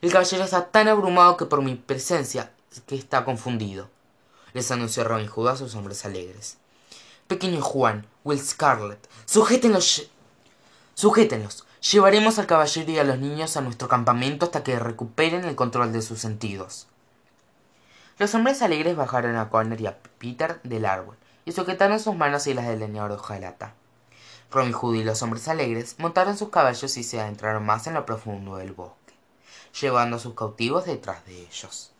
El 0.00 0.12
caballero 0.12 0.44
está 0.44 0.66
tan 0.66 0.88
abrumado 0.88 1.36
que 1.36 1.46
por 1.46 1.62
mi 1.62 1.76
presencia 1.76 2.50
que 2.86 2.96
está 2.96 3.24
confundido, 3.24 3.88
les 4.52 4.70
anunció 4.70 5.04
Robin 5.04 5.28
Hood 5.28 5.48
a 5.48 5.56
sus 5.56 5.74
hombres 5.74 6.04
alegres. 6.04 6.58
Pequeño 7.26 7.62
Juan, 7.62 8.06
Will 8.22 8.38
Scarlet, 8.38 9.08
sujétenlos. 9.24 10.10
Sujétenlos. 10.94 11.66
Llevaremos 11.92 12.38
al 12.38 12.46
caballero 12.46 12.90
y 12.90 12.98
a 12.98 13.04
los 13.04 13.18
niños 13.18 13.56
a 13.56 13.62
nuestro 13.62 13.88
campamento 13.88 14.46
hasta 14.46 14.62
que 14.62 14.78
recuperen 14.78 15.44
el 15.44 15.54
control 15.54 15.92
de 15.92 16.02
sus 16.02 16.20
sentidos. 16.20 16.86
Los 18.18 18.34
hombres 18.34 18.62
alegres 18.62 18.94
bajaron 18.94 19.36
a 19.36 19.48
Connor 19.48 19.80
y 19.80 19.86
a 19.86 19.98
Peter 20.18 20.60
del 20.62 20.84
árbol 20.84 21.16
y 21.44 21.52
sujetaron 21.52 21.98
sus 21.98 22.14
manos 22.14 22.46
y 22.46 22.54
las 22.54 22.66
del 22.66 22.80
leñador 22.80 23.10
de 23.10 23.16
hojalata. 23.16 23.74
Robin 24.50 24.72
Hood 24.72 24.94
y 24.94 25.04
los 25.04 25.22
hombres 25.22 25.48
alegres 25.48 25.96
montaron 25.98 26.36
sus 26.36 26.50
caballos 26.50 26.96
y 26.96 27.02
se 27.02 27.20
adentraron 27.20 27.64
más 27.64 27.86
en 27.86 27.94
lo 27.94 28.06
profundo 28.06 28.56
del 28.56 28.72
bosque, 28.72 29.14
llevando 29.80 30.16
a 30.16 30.20
sus 30.20 30.34
cautivos 30.34 30.84
detrás 30.84 31.24
de 31.26 31.40
ellos. 31.40 31.90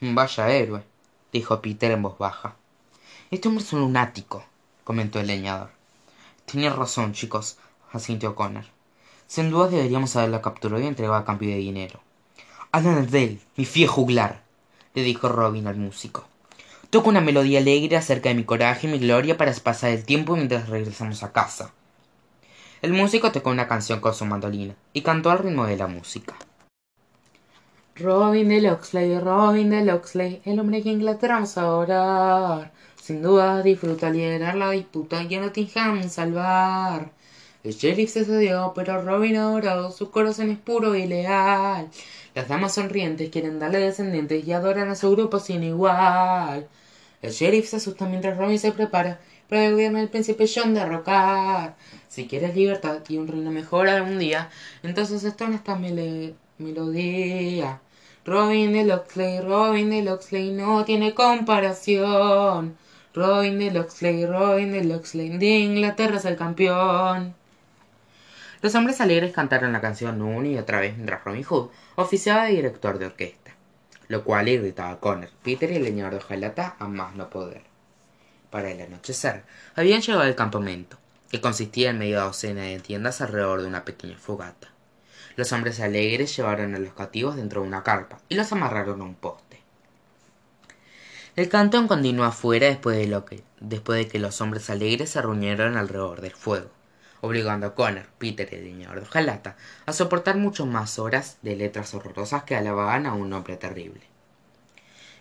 Vaya 0.00 0.50
héroe, 0.50 0.84
dijo 1.32 1.60
Peter 1.60 1.90
en 1.92 2.02
voz 2.02 2.18
baja. 2.18 2.56
Este 3.30 3.46
hombre 3.46 3.62
es 3.62 3.72
un 3.74 3.80
lunático, 3.80 4.42
comentó 4.84 5.20
el 5.20 5.26
leñador. 5.26 5.68
Tienes 6.46 6.74
razón, 6.74 7.12
chicos, 7.12 7.58
asintió 7.92 8.34
Connor. 8.34 8.64
Sin 9.26 9.50
duda 9.50 9.68
deberíamos 9.68 10.16
haberla 10.16 10.40
capturado 10.40 10.82
y 10.82 10.86
entregado 10.86 11.16
a 11.16 11.26
cambio 11.26 11.50
de 11.50 11.56
dinero. 11.56 12.00
Hablan 12.72 13.10
de 13.10 13.24
él, 13.24 13.40
mi 13.56 13.66
fiel 13.66 13.88
juglar, 13.88 14.40
le 14.94 15.02
dijo 15.02 15.28
Robin 15.28 15.66
al 15.66 15.76
músico. 15.76 16.24
Toco 16.88 17.10
una 17.10 17.20
melodía 17.20 17.58
alegre 17.58 17.98
acerca 17.98 18.30
de 18.30 18.34
mi 18.34 18.44
coraje 18.44 18.86
y 18.86 18.90
mi 18.90 18.98
gloria 18.98 19.36
para 19.36 19.52
pasar 19.52 19.90
el 19.90 20.06
tiempo 20.06 20.34
mientras 20.34 20.70
regresamos 20.70 21.22
a 21.22 21.30
casa. 21.30 21.70
El 22.80 22.94
músico 22.94 23.30
tocó 23.30 23.50
una 23.50 23.68
canción 23.68 24.00
con 24.00 24.14
su 24.14 24.24
mandolina 24.24 24.74
y 24.94 25.02
cantó 25.02 25.30
al 25.30 25.40
ritmo 25.40 25.66
de 25.66 25.76
la 25.76 25.86
música. 25.86 26.34
Robin 27.96 28.48
de 28.48 28.62
Loxley, 28.62 29.18
Robin 29.18 29.68
de 29.68 29.84
Loxley, 29.84 30.40
el 30.46 30.60
hombre 30.60 30.82
que 30.82 30.88
Inglaterra 30.88 31.34
vamos 31.34 31.58
a 31.58 31.70
orar. 31.72 32.72
Sin 33.08 33.22
duda 33.22 33.62
disfruta 33.62 34.10
liderar 34.10 34.54
la 34.54 34.70
disputa 34.72 35.22
y 35.22 35.34
a 35.34 35.40
Nottingham 35.40 36.10
salvar. 36.10 37.10
El 37.64 37.72
sheriff 37.72 38.10
se 38.10 38.26
cedió, 38.26 38.72
pero 38.74 39.00
Robin 39.00 39.38
oró, 39.38 39.90
su 39.90 40.10
corazón 40.10 40.50
es 40.50 40.58
puro 40.58 40.94
y 40.94 41.06
leal. 41.06 41.88
Las 42.34 42.48
damas 42.48 42.74
sonrientes 42.74 43.30
quieren 43.30 43.58
darle 43.58 43.78
descendientes 43.78 44.46
y 44.46 44.52
adoran 44.52 44.90
a 44.90 44.94
su 44.94 45.10
grupo 45.10 45.40
sin 45.40 45.62
igual. 45.62 46.68
El 47.22 47.32
sheriff 47.32 47.70
se 47.70 47.76
asusta 47.76 48.04
mientras 48.04 48.36
Robin 48.36 48.58
se 48.58 48.72
prepara 48.72 49.20
para 49.48 49.64
el 49.64 49.72
gobierno 49.72 50.00
del 50.00 50.10
príncipe 50.10 50.44
John 50.46 50.74
derrocar. 50.74 51.76
Si 52.08 52.28
quieres 52.28 52.54
libertad 52.54 52.98
y 53.08 53.16
un 53.16 53.26
reino 53.26 53.50
mejor 53.50 53.88
algún 53.88 54.18
día, 54.18 54.50
entonces 54.82 55.24
esto 55.24 55.44
en 55.46 55.54
esta 55.54 55.76
melodía. 56.58 57.80
Robin 58.26 58.74
de 58.74 58.84
Loxley, 58.84 59.40
Robin 59.40 59.88
de 59.88 60.02
Loxley 60.02 60.50
no 60.50 60.84
tiene 60.84 61.14
comparación. 61.14 62.76
Robin 63.14 63.58
de 63.58 63.70
Loxley, 63.70 64.26
Robin 64.26 64.72
de 64.72 64.84
Loxley, 64.84 65.38
de 65.38 65.58
Inglaterra 65.58 66.16
es 66.16 66.24
el 66.24 66.36
campeón. 66.36 67.34
Los 68.60 68.74
hombres 68.74 69.00
alegres 69.00 69.32
cantaron 69.32 69.72
la 69.72 69.80
canción 69.80 70.20
una 70.22 70.48
y 70.48 70.58
otra 70.58 70.80
vez 70.80 70.94
mientras 70.96 71.24
Robin 71.24 71.44
Hood 71.44 71.70
oficiaba 71.96 72.44
de 72.44 72.52
director 72.52 72.98
de 72.98 73.06
orquesta 73.06 73.48
lo 74.08 74.24
cual 74.24 74.48
irritaba 74.48 74.90
a 74.90 75.00
Connor, 75.00 75.30
Peter 75.42 75.70
y 75.70 75.76
el 75.76 75.84
leñador 75.84 76.12
de 76.12 76.18
hojalata 76.18 76.76
a 76.78 76.88
más 76.88 77.14
no 77.14 77.30
poder. 77.30 77.62
Para 78.50 78.70
el 78.70 78.80
anochecer, 78.80 79.44
habían 79.76 80.00
llegado 80.00 80.24
al 80.24 80.34
campamento, 80.34 80.98
que 81.30 81.40
consistía 81.40 81.90
en 81.90 81.98
media 81.98 82.20
docena 82.20 82.62
de 82.62 82.80
tiendas 82.80 83.20
alrededor 83.20 83.60
de 83.60 83.68
una 83.68 83.84
pequeña 83.84 84.16
fogata. 84.16 84.68
Los 85.36 85.52
hombres 85.52 85.78
alegres 85.80 86.34
llevaron 86.34 86.74
a 86.74 86.78
los 86.78 86.94
cautivos 86.94 87.36
dentro 87.36 87.60
de 87.60 87.68
una 87.68 87.82
carpa 87.82 88.18
y 88.28 88.34
los 88.34 88.50
amarraron 88.50 89.02
a 89.02 89.04
un 89.04 89.14
poste. 89.14 89.47
El 91.38 91.48
cantón 91.48 91.86
continuó 91.86 92.24
afuera 92.24 92.66
después 92.66 92.96
de, 92.96 93.06
lo 93.06 93.24
que, 93.24 93.44
después 93.60 93.96
de 93.96 94.08
que 94.08 94.18
los 94.18 94.40
hombres 94.40 94.70
alegres 94.70 95.10
se 95.10 95.22
reunieron 95.22 95.76
alrededor 95.76 96.20
del 96.20 96.32
fuego 96.32 96.68
obligando 97.20 97.68
a 97.68 97.74
Connor, 97.76 98.08
Peter 98.18 98.48
y 98.50 98.56
el 98.56 98.64
leñador 98.64 98.96
de 98.96 99.02
hojalata 99.06 99.56
a 99.86 99.92
soportar 99.92 100.36
mucho 100.36 100.66
más 100.66 100.98
horas 100.98 101.38
de 101.42 101.54
letras 101.54 101.94
horrorosas 101.94 102.42
que 102.42 102.56
alababan 102.56 103.06
a 103.06 103.14
un 103.14 103.32
hombre 103.32 103.56
terrible. 103.56 104.00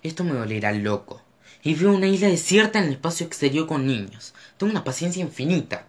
Esto 0.02 0.24
me 0.24 0.34
volverá 0.34 0.72
loco. 0.72 1.22
Y 1.62 1.76
veo 1.76 1.94
una 1.94 2.08
isla 2.08 2.30
desierta 2.30 2.80
en 2.80 2.86
el 2.86 2.94
espacio 2.94 3.28
exterior 3.28 3.68
con 3.68 3.86
niños. 3.86 4.34
Tengo 4.58 4.72
una 4.72 4.84
paciencia 4.84 5.22
infinita. 5.22 5.86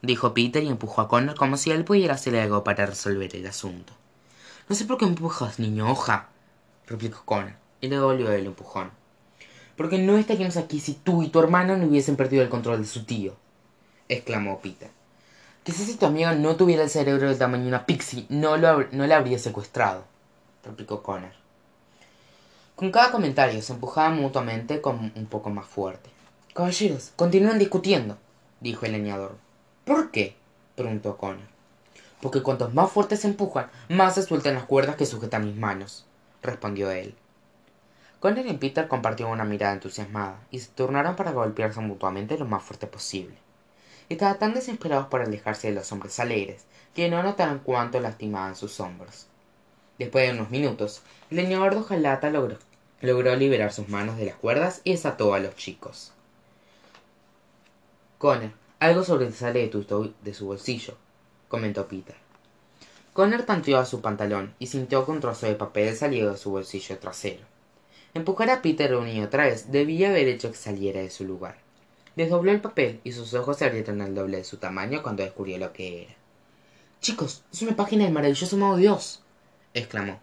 Dijo 0.00 0.32
Peter 0.32 0.62
y 0.62 0.68
empujó 0.68 1.02
a 1.02 1.08
Connor 1.08 1.36
como 1.36 1.58
si 1.58 1.70
él 1.70 1.84
pudiera 1.84 2.14
hacer 2.14 2.34
algo 2.36 2.64
para 2.64 2.86
resolver 2.86 3.36
el 3.36 3.46
asunto. 3.46 3.92
No 4.70 4.74
sé 4.74 4.86
por 4.86 4.96
qué 4.96 5.04
empujas, 5.04 5.58
niño 5.58 5.90
hoja, 5.90 6.30
replicó 6.86 7.26
Connor, 7.26 7.56
y 7.82 7.88
le 7.88 7.96
dolió 7.96 8.32
el 8.32 8.46
empujón. 8.46 9.03
Porque 9.76 9.98
no 9.98 10.16
estaríamos 10.16 10.56
aquí 10.56 10.78
si 10.80 10.94
tú 10.94 11.22
y 11.22 11.28
tu 11.28 11.40
hermana 11.40 11.76
no 11.76 11.86
hubiesen 11.86 12.16
perdido 12.16 12.42
el 12.42 12.48
control 12.48 12.80
de 12.80 12.86
su 12.86 13.04
tío, 13.04 13.34
exclamó 14.08 14.60
Peter. 14.60 14.90
Quizás 15.64 15.86
si 15.86 15.96
tu 15.96 16.06
amiga 16.06 16.34
no 16.34 16.56
tuviera 16.56 16.82
el 16.82 16.90
cerebro 16.90 17.28
del 17.28 17.38
tamaño 17.38 17.62
de 17.62 17.68
una 17.68 17.86
pixie, 17.86 18.26
no, 18.28 18.56
lo, 18.56 18.86
no 18.92 19.06
la 19.06 19.16
habría 19.16 19.38
secuestrado, 19.38 20.04
replicó 20.62 21.02
Connor. 21.02 21.32
Con 22.76 22.90
cada 22.90 23.10
comentario 23.10 23.62
se 23.62 23.72
empujaban 23.72 24.20
mutuamente 24.20 24.80
con 24.80 25.12
un 25.14 25.26
poco 25.26 25.50
más 25.50 25.66
fuerte. 25.66 26.10
Caballeros, 26.52 27.12
continúen 27.16 27.58
discutiendo, 27.58 28.18
dijo 28.60 28.84
el 28.84 28.92
leñador. 28.92 29.36
¿Por 29.84 30.10
qué? 30.10 30.36
preguntó 30.76 31.16
Connor. 31.16 31.46
Porque 32.20 32.42
cuantos 32.42 32.74
más 32.74 32.90
fuertes 32.90 33.20
se 33.20 33.28
empujan, 33.28 33.70
más 33.88 34.14
se 34.14 34.22
sueltan 34.22 34.54
las 34.54 34.64
cuerdas 34.64 34.96
que 34.96 35.06
sujetan 35.06 35.46
mis 35.46 35.56
manos, 35.56 36.04
respondió 36.42 36.90
él. 36.90 37.14
Connor 38.24 38.46
y 38.46 38.54
Peter 38.54 38.88
compartieron 38.88 39.34
una 39.34 39.44
mirada 39.44 39.74
entusiasmada 39.74 40.40
y 40.50 40.58
se 40.58 40.70
turnaron 40.70 41.14
para 41.14 41.32
golpearse 41.32 41.80
mutuamente 41.80 42.38
lo 42.38 42.46
más 42.46 42.62
fuerte 42.62 42.86
posible. 42.86 43.36
Estaban 44.08 44.38
tan 44.38 44.54
desesperados 44.54 45.08
por 45.08 45.20
alejarse 45.20 45.68
de 45.68 45.74
los 45.74 45.92
hombres 45.92 46.18
alegres 46.18 46.64
que 46.94 47.10
no 47.10 47.22
notaron 47.22 47.58
cuánto 47.58 48.00
lastimaban 48.00 48.56
sus 48.56 48.80
hombros. 48.80 49.26
Después 49.98 50.26
de 50.26 50.38
unos 50.38 50.48
minutos, 50.48 51.02
el 51.28 51.36
leñador 51.36 51.74
de 51.74 52.30
logró, 52.30 52.56
logró 53.02 53.36
liberar 53.36 53.74
sus 53.74 53.90
manos 53.90 54.16
de 54.16 54.24
las 54.24 54.36
cuerdas 54.36 54.80
y 54.84 54.92
desató 54.92 55.34
a 55.34 55.40
los 55.40 55.54
chicos. 55.56 56.12
Connor, 58.16 58.52
algo 58.80 59.04
sobresale 59.04 59.68
de, 59.68 60.12
de 60.22 60.32
su 60.32 60.46
bolsillo, 60.46 60.96
comentó 61.48 61.86
Peter. 61.88 62.16
Connor 63.12 63.42
tanteó 63.42 63.78
a 63.78 63.84
su 63.84 64.00
pantalón 64.00 64.54
y 64.58 64.68
sintió 64.68 65.04
que 65.04 65.10
un 65.10 65.20
trozo 65.20 65.44
de 65.44 65.56
papel 65.56 65.94
salió 65.94 66.30
de 66.30 66.38
su 66.38 66.50
bolsillo 66.52 66.98
trasero. 66.98 67.53
Empujar 68.14 68.48
a 68.50 68.62
Peter 68.62 68.94
una 68.94 69.10
y 69.10 69.20
otra 69.20 69.46
vez 69.46 69.72
debía 69.72 70.10
haber 70.10 70.28
hecho 70.28 70.52
que 70.52 70.56
saliera 70.56 71.00
de 71.00 71.10
su 71.10 71.24
lugar. 71.24 71.56
Desdobló 72.14 72.52
el 72.52 72.60
papel 72.60 73.00
y 73.02 73.10
sus 73.10 73.34
ojos 73.34 73.56
se 73.58 73.64
abrieron 73.64 74.00
al 74.00 74.14
doble 74.14 74.36
de 74.36 74.44
su 74.44 74.58
tamaño 74.58 75.02
cuando 75.02 75.24
descubrió 75.24 75.58
lo 75.58 75.72
que 75.72 76.04
era. 76.04 76.14
Chicos, 77.00 77.42
es 77.52 77.62
una 77.62 77.74
página 77.74 78.04
del 78.04 78.12
maravilloso 78.12 78.56
modo 78.56 78.76
Dios, 78.76 79.20
exclamó. 79.74 80.20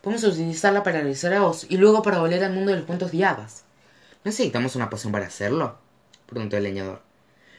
Podemos 0.00 0.24
utilizarla 0.24 0.82
para 0.82 0.98
realizar 0.98 1.32
a 1.32 1.46
Oz 1.46 1.64
y 1.68 1.76
luego 1.76 2.02
para 2.02 2.18
volver 2.18 2.42
al 2.42 2.52
mundo 2.52 2.72
de 2.72 2.78
los 2.78 2.86
cuentos 2.86 3.12
de 3.12 3.24
hadas. 3.24 3.64
¿Necesitamos 4.24 4.74
una 4.74 4.90
poción 4.90 5.12
para 5.12 5.26
hacerlo? 5.26 5.78
preguntó 6.26 6.56
el 6.56 6.64
leñador. 6.64 7.02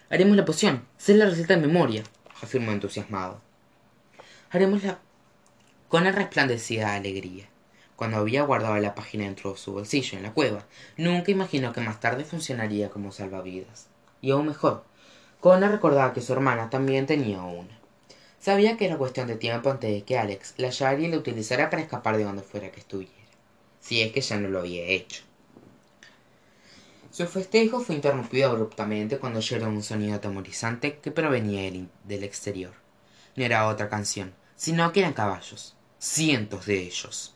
Haremos 0.09 0.35
la 0.35 0.43
poción, 0.43 0.85
sé 0.97 1.15
la 1.15 1.25
receta 1.25 1.55
de 1.55 1.65
memoria, 1.65 2.03
afirmó 2.41 2.73
entusiasmado. 2.73 3.39
Haremos 4.51 4.83
la. 4.83 4.99
Con 5.87 6.05
él 6.05 6.13
resplandecía 6.13 6.95
alegría. 6.95 7.47
Cuando 8.03 8.17
había 8.17 8.43
guardado 8.43 8.77
la 8.79 8.95
página 8.95 9.23
dentro 9.23 9.51
de 9.51 9.57
su 9.57 9.71
bolsillo 9.71 10.17
en 10.17 10.23
la 10.23 10.33
cueva, 10.33 10.65
nunca 10.97 11.31
imaginó 11.31 11.71
que 11.71 11.79
más 11.79 12.01
tarde 12.01 12.25
funcionaría 12.25 12.89
como 12.89 13.13
salvavidas. 13.13 13.87
Y 14.19 14.31
aún 14.31 14.47
mejor, 14.47 14.83
Connor 15.39 15.71
recordaba 15.71 16.11
que 16.11 16.19
su 16.19 16.33
hermana 16.33 16.69
también 16.69 17.05
tenía 17.05 17.41
una. 17.41 17.79
Sabía 18.41 18.75
que 18.75 18.87
era 18.87 18.97
cuestión 18.97 19.27
de 19.27 19.37
tiempo 19.37 19.71
antes 19.71 19.89
de 19.89 20.03
que 20.03 20.17
Alex 20.17 20.55
la 20.57 20.67
hallara 20.67 20.99
y 20.99 21.07
la 21.07 21.15
utilizara 21.15 21.69
para 21.69 21.81
escapar 21.81 22.17
de 22.17 22.25
donde 22.25 22.41
fuera 22.41 22.73
que 22.73 22.81
estuviera, 22.81 23.13
si 23.79 24.01
es 24.01 24.11
que 24.11 24.19
ya 24.19 24.37
no 24.37 24.49
lo 24.49 24.59
había 24.59 24.83
hecho. 24.83 25.23
Su 27.09 27.25
festejo 27.25 27.79
fue 27.79 27.95
interrumpido 27.95 28.51
abruptamente 28.51 29.17
cuando 29.17 29.39
oyó 29.39 29.65
un 29.65 29.81
sonido 29.81 30.15
atemorizante 30.15 30.97
que 30.97 31.11
provenía 31.11 31.71
del 32.03 32.23
exterior. 32.25 32.73
No 33.37 33.45
era 33.45 33.65
otra 33.69 33.87
canción, 33.87 34.33
sino 34.57 34.91
que 34.91 34.99
eran 34.99 35.13
caballos, 35.13 35.77
cientos 35.99 36.65
de 36.65 36.81
ellos. 36.81 37.33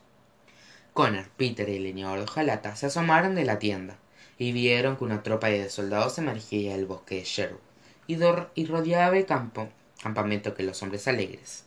Connor, 0.98 1.28
Peter 1.36 1.68
y 1.68 1.76
el 1.76 1.84
leñador 1.84 2.18
de 2.18 2.24
hojalata 2.24 2.74
se 2.74 2.86
asomaron 2.86 3.36
de 3.36 3.44
la 3.44 3.60
tienda 3.60 3.98
y 4.36 4.50
vieron 4.50 4.96
que 4.96 5.04
una 5.04 5.22
tropa 5.22 5.46
de 5.46 5.70
soldados 5.70 6.18
emergía 6.18 6.72
del 6.72 6.86
bosque 6.86 7.14
de 7.14 7.22
Sherwood 7.22 7.60
y, 8.08 8.66
rodeaba 8.66 9.16
el 9.16 9.24
campo, 9.24 9.68
campamento 10.02 10.56
que 10.56 10.64
los 10.64 10.82
hombres 10.82 11.06
alegres. 11.06 11.62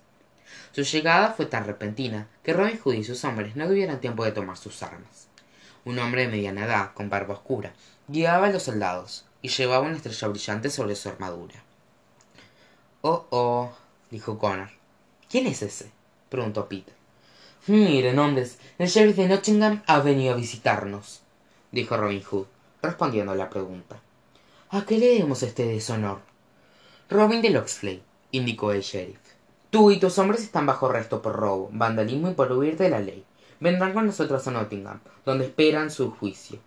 Su 0.74 0.82
llegada 0.82 1.32
fue 1.32 1.46
tan 1.46 1.64
repentina 1.64 2.28
que 2.44 2.52
Robin 2.52 2.78
Hood 2.78 2.96
y 2.96 3.06
sus 3.06 3.24
hombres 3.24 3.56
no 3.56 3.68
tuvieron 3.68 4.02
tiempo 4.02 4.26
de 4.26 4.34
tomar 4.34 4.58
sus 4.58 4.84
armas. 4.84 5.30
Un 5.86 5.98
hombre 6.00 6.24
de 6.24 6.28
mediana 6.28 6.66
edad, 6.66 6.94
con 6.94 7.10
barba 7.10 7.36
oscura, 7.36 7.72
guiaba 8.10 8.48
a 8.48 8.52
los 8.52 8.64
soldados 8.64 9.24
y 9.42 9.48
llevaba 9.48 9.88
una 9.88 9.96
estrella 9.96 10.28
brillante 10.28 10.70
sobre 10.70 10.98
su 10.98 11.08
armadura. 11.08 11.64
Oh, 13.00 13.28
oh, 13.30 13.72
dijo 14.10 14.38
Connor. 14.38 14.72
¿Quién 15.30 15.48
es 15.48 15.62
ese? 15.62 15.90
preguntó 16.28 16.68
Peter. 16.68 17.01
Miren, 17.68 18.18
hombres, 18.18 18.58
el 18.80 18.88
sheriff 18.88 19.18
de 19.18 19.28
Nottingham 19.28 19.84
ha 19.86 20.00
venido 20.00 20.34
a 20.34 20.36
visitarnos, 20.36 21.22
dijo 21.72 21.96
Robin 21.96 22.24
Hood, 22.24 22.48
respondiendo 22.82 23.34
a 23.34 23.36
la 23.36 23.52
pregunta. 23.52 24.00
¿A 24.72 24.84
qué 24.84 24.98
le 24.98 25.10
debemos 25.10 25.44
este 25.44 25.68
deshonor? 25.68 26.22
Robin 27.08 27.40
de 27.44 27.52
Loxley, 27.52 28.02
indicó 28.32 28.72
el 28.72 28.82
sheriff. 28.82 29.20
Tú 29.70 29.92
y 29.92 30.00
tus 30.00 30.18
hombres 30.18 30.42
están 30.42 30.66
bajo 30.66 30.88
arresto 30.88 31.22
por 31.22 31.36
robo, 31.36 31.70
vandalismo 31.72 32.32
y 32.32 32.34
por 32.34 32.52
huir 32.52 32.78
de 32.78 32.90
la 32.90 33.00
ley. 33.00 33.24
Vendrán 33.60 33.94
con 33.94 34.08
nosotros 34.08 34.48
a 34.48 34.52
Nottingham, 34.52 35.00
donde 35.24 35.46
esperan 35.46 35.92
su 35.92 36.10
juicio. 36.10 36.58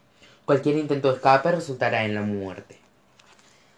Cualquier 0.45 0.77
intento 0.77 1.09
de 1.09 1.17
escape 1.17 1.51
resultará 1.51 2.05
en 2.05 2.15
la 2.15 2.23
muerte. 2.23 2.79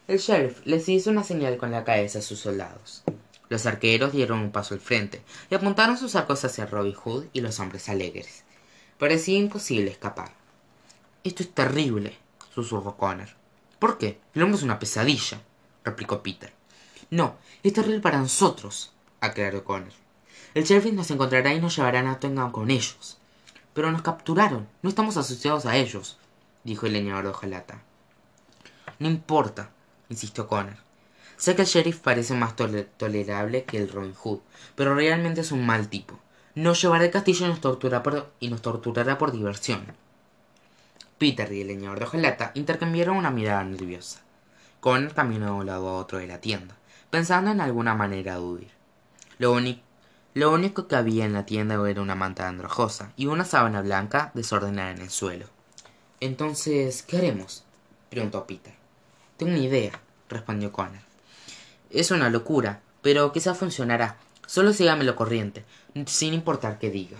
El 0.07 0.19
sheriff 0.19 0.61
les 0.67 0.87
hizo 0.91 1.09
una 1.09 1.25
señal 1.25 1.57
con 1.57 1.71
la 1.71 1.83
cabeza 1.83 2.19
a 2.19 2.23
sus 2.23 2.41
soldados. 2.41 3.05
Los 3.49 3.67
arqueros 3.67 4.13
dieron 4.13 4.41
un 4.41 4.51
paso 4.51 4.75
al 4.75 4.81
frente 4.81 5.23
y 5.51 5.55
apuntaron 5.55 5.97
sus 5.97 6.17
arcos 6.17 6.45
hacia 6.45 6.67
Robin 6.67 6.95
Hood 6.95 7.27
y 7.33 7.41
los 7.41 7.61
hombres 7.61 7.89
alegres. 7.89 8.45
Parecía 8.99 9.39
imposible 9.39 9.91
escapar. 9.91 10.33
Esto 11.25 11.43
es 11.43 11.53
terrible, 11.53 12.17
susurró 12.55 12.97
Connor. 12.97 13.29
¿Por 13.79 13.99
qué? 13.99 14.19
El 14.35 14.43
hombre 14.43 14.59
es 14.59 14.63
una 14.63 14.79
pesadilla, 14.79 15.41
replicó 15.85 16.23
Peter. 16.23 16.53
No, 17.11 17.37
es 17.63 17.73
terrible 17.73 18.01
para 18.01 18.19
nosotros, 18.19 18.93
aclaró 19.21 19.65
Connor. 19.65 19.93
El 20.55 20.65
sheriff 20.65 20.93
nos 20.93 21.11
encontrará 21.11 21.53
y 21.53 21.61
nos 21.61 21.77
llevará 21.77 22.01
a 22.01 22.03
Nottingham 22.03 22.51
con 22.51 22.71
ellos. 22.71 23.19
Pero 23.75 23.91
nos 23.93 24.03
capturaron, 24.03 24.67
no 24.83 24.89
estamos 24.89 25.17
asociados 25.17 25.67
a 25.67 25.77
ellos 25.77 26.19
dijo 26.67 26.87
el 26.87 26.93
leñador 26.95 27.25
de 27.25 27.31
hojalata. 27.31 27.81
No 28.99 29.09
importa, 29.09 29.71
insistió 30.09 30.49
Connor. 30.49 30.86
Sé 31.37 31.55
que 31.55 31.63
el 31.63 31.69
sheriff 31.69 31.99
parece 31.99 32.35
más 32.35 32.55
tolerable 32.57 33.65
que 33.65 33.77
el 33.79 33.91
Robin 33.91 34.15
Hood, 34.15 34.41
pero 34.75 34.95
realmente 34.95 35.43
es 35.43 35.53
un 35.53 35.67
mal 35.67 35.89
tipo. 35.89 36.19
Nos 36.55 36.81
llevará 36.81 37.05
al 37.05 37.11
castillo 37.11 37.47
y 37.47 37.49
nos, 37.51 37.61
y 38.41 38.49
nos 38.49 38.63
torturará 38.63 39.19
por 39.19 39.33
diversión. 39.33 39.85
Peter 41.19 41.53
y 41.53 41.61
el 41.61 41.69
leñador 41.69 41.99
de 41.99 42.05
hojalata 42.07 42.53
intercambiaron 42.55 43.17
una 43.17 43.31
mirada 43.31 43.65
nerviosa. 43.65 44.21
Connor 44.81 45.15
caminó 45.15 45.47
de 45.47 45.53
un 45.53 45.67
lado 45.67 45.89
a 45.89 45.97
otro 45.97 46.19
de 46.19 46.27
la 46.27 46.41
tienda, 46.41 46.77
pensando 47.11 47.51
en 47.51 47.61
alguna 47.61 47.95
manera 47.95 48.37
de 48.37 48.41
huir. 48.41 48.71
Lo, 49.39 49.59
lo 50.35 50.53
único 50.53 50.89
que 50.89 50.97
había 50.97 51.25
en 51.25 51.33
la 51.33 51.47
tienda 51.47 51.75
era 51.89 52.01
una 52.01 52.15
manta 52.15 52.49
andrajosa 52.49 53.13
y 53.17 53.27
una 53.27 53.45
sábana 53.45 53.83
blanca 53.83 54.31
desordenada 54.35 54.91
en 54.91 55.03
el 55.03 55.11
suelo. 55.11 55.47
Entonces, 56.21 57.03
¿qué 57.03 57.19
haremos? 57.19 57.65
preguntó 58.11 58.47
Peter. 58.47 58.75
Tengo 59.37 59.53
una 59.53 59.61
idea, 59.61 60.01
respondió 60.29 60.73
Connor. 60.73 61.06
Es 61.91 62.11
una 62.11 62.31
locura, 62.31 62.81
pero 63.03 63.33
quizás 63.33 63.57
funcionará. 63.59 64.17
Solo 64.47 64.73
sígame 64.73 65.05
lo 65.05 65.17
corriente, 65.17 65.65
sin 66.07 66.35
importar 66.35 66.79
qué 66.79 66.91
diga. 66.91 67.19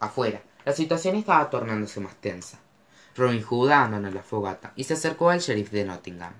Afuera, 0.00 0.42
la 0.64 0.72
situación 0.72 1.16
estaba 1.16 1.50
tornándose 1.50 2.00
más 2.00 2.14
tensa. 2.16 2.60
Robin 3.16 3.42
Hood 3.42 3.70
abandonó 3.70 4.10
la 4.10 4.22
fogata 4.22 4.72
y 4.76 4.84
se 4.84 4.94
acercó 4.94 5.30
al 5.30 5.40
sheriff 5.40 5.70
de 5.70 5.84
Nottingham. 5.84 6.32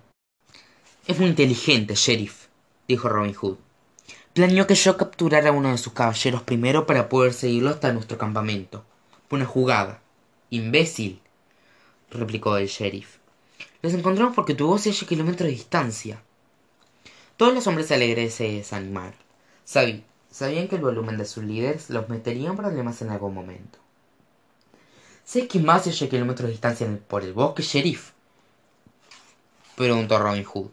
Es 1.06 1.18
muy 1.18 1.28
inteligente, 1.28 1.94
sheriff, 1.94 2.46
dijo 2.88 3.08
Robin 3.08 3.34
Hood. 3.34 3.56
Planeó 4.32 4.66
que 4.66 4.74
yo 4.74 4.96
capturara 4.96 5.50
a 5.50 5.52
uno 5.52 5.70
de 5.70 5.78
sus 5.78 5.92
caballeros 5.92 6.42
primero 6.42 6.86
para 6.86 7.08
poder 7.08 7.34
seguirlo 7.34 7.70
hasta 7.70 7.92
nuestro 7.92 8.16
campamento. 8.16 8.84
Una 9.30 9.44
jugada. 9.44 10.00
Imbécil 10.50 11.20
replicó 12.10 12.56
el 12.56 12.68
sheriff. 12.68 13.16
Los 13.82 13.94
encontramos 13.94 14.34
porque 14.34 14.54
tuvo 14.54 14.78
seis 14.78 15.04
kilómetros 15.04 15.46
de 15.46 15.54
distancia. 15.54 16.22
Todos 17.36 17.54
los 17.54 17.66
hombres 17.66 17.90
alegres 17.90 18.34
se 18.34 18.44
desanimaron. 18.44 19.14
sabían 19.64 20.68
que 20.68 20.76
el 20.76 20.82
volumen 20.82 21.18
de 21.18 21.24
sus 21.24 21.44
líderes 21.44 21.90
los 21.90 22.08
metería 22.08 22.50
en 22.50 22.56
problemas 22.56 23.00
en 23.02 23.10
algún 23.10 23.34
momento. 23.34 23.78
¿Sé 25.24 25.46
que 25.46 25.60
más 25.60 25.84
de 25.84 25.92
6 25.92 26.10
kilómetros 26.10 26.46
de 26.48 26.52
distancia 26.52 26.98
por 27.08 27.22
el 27.22 27.32
bosque, 27.32 27.62
sheriff? 27.62 28.10
Preguntó 29.76 30.18
Robin 30.18 30.44
Hood. 30.44 30.70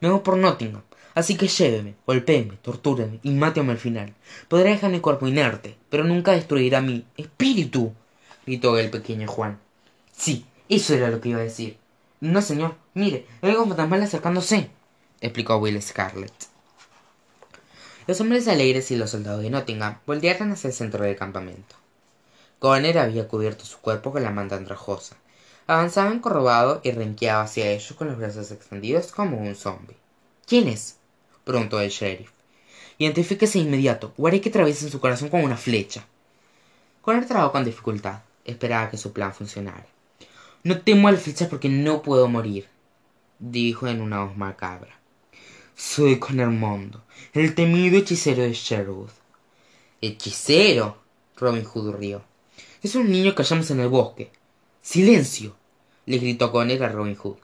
Me 0.00 0.08
voy 0.08 0.20
por 0.20 0.36
Nottingham, 0.36 0.82
así 1.14 1.36
que 1.36 1.48
lléveme, 1.48 1.94
golpéeme, 2.06 2.56
tortúreme 2.62 3.20
y 3.22 3.30
máteme 3.32 3.72
al 3.72 3.78
final. 3.78 4.14
Podrá 4.48 4.70
dejar 4.70 4.90
mi 4.90 5.00
cuerpo 5.00 5.26
inerte, 5.26 5.76
pero 5.90 6.04
nunca 6.04 6.32
destruirá 6.32 6.80
mi 6.80 7.04
espíritu, 7.16 7.92
gritó 8.46 8.78
el 8.78 8.90
pequeño 8.90 9.28
Juan. 9.28 9.58
Sí, 10.12 10.46
eso 10.68 10.94
era 10.94 11.10
lo 11.10 11.20
que 11.20 11.30
iba 11.30 11.40
a 11.40 11.44
decir. 11.44 11.76
No, 12.20 12.40
señor, 12.40 12.76
mire, 12.94 13.26
algo 13.42 13.66
fantasmal 13.66 14.02
acercándose, 14.02 14.70
explicó 15.24 15.56
Will 15.56 15.80
Scarlett. 15.82 16.32
Los 18.06 18.20
hombres 18.20 18.46
alegres 18.48 18.90
y 18.90 18.96
los 18.96 19.10
soldados 19.10 19.42
de 19.42 19.48
Nottingham 19.48 19.98
voltearon 20.06 20.52
hacia 20.52 20.68
el 20.68 20.74
centro 20.74 21.04
del 21.04 21.16
campamento. 21.16 21.76
Connor 22.58 22.98
había 22.98 23.26
cubierto 23.26 23.64
su 23.64 23.78
cuerpo 23.78 24.12
con 24.12 24.22
la 24.22 24.30
manta 24.30 24.56
andrajosa. 24.56 25.16
Avanzaba 25.66 26.12
encorvado 26.12 26.82
y 26.84 26.90
renqueaba 26.90 27.42
hacia 27.42 27.70
ellos 27.70 27.94
con 27.94 28.08
los 28.08 28.18
brazos 28.18 28.50
extendidos 28.50 29.12
como 29.12 29.38
un 29.38 29.56
zombie. 29.56 29.96
¿Quién 30.46 30.68
es? 30.68 30.96
preguntó 31.44 31.80
el 31.80 31.88
sheriff. 31.88 32.30
Identifíquese 32.98 33.58
inmediato, 33.58 34.12
o 34.18 34.26
haré 34.26 34.42
que 34.42 34.50
atraviesen 34.50 34.90
su 34.90 35.00
corazón 35.00 35.30
con 35.30 35.42
una 35.42 35.56
flecha. 35.56 36.06
Connor 37.00 37.24
trabajó 37.24 37.52
con 37.52 37.64
dificultad. 37.64 38.20
Esperaba 38.44 38.90
que 38.90 38.98
su 38.98 39.14
plan 39.14 39.32
funcionara. 39.32 39.86
No 40.62 40.82
temo 40.82 41.08
al 41.08 41.16
flechas 41.16 41.48
porque 41.48 41.70
no 41.70 42.02
puedo 42.02 42.28
morir, 42.28 42.68
dijo 43.38 43.86
en 43.88 44.02
una 44.02 44.24
voz 44.24 44.36
macabra. 44.36 45.03
Soy 45.76 46.20
el 47.32 47.54
temido 47.54 47.98
hechicero 47.98 48.42
de 48.42 48.52
Sherwood. 48.52 49.10
¿Hechicero? 50.00 50.98
Robin 51.36 51.64
Hood 51.64 51.96
rió. 51.96 52.22
Es 52.82 52.94
un 52.94 53.10
niño 53.10 53.34
que 53.34 53.42
hallamos 53.42 53.70
en 53.70 53.80
el 53.80 53.88
bosque. 53.88 54.30
¡Silencio! 54.82 55.56
le 56.06 56.18
gritó 56.18 56.52
Connor 56.52 56.82
a 56.82 56.88
Robin 56.88 57.16
Hood. 57.16 57.36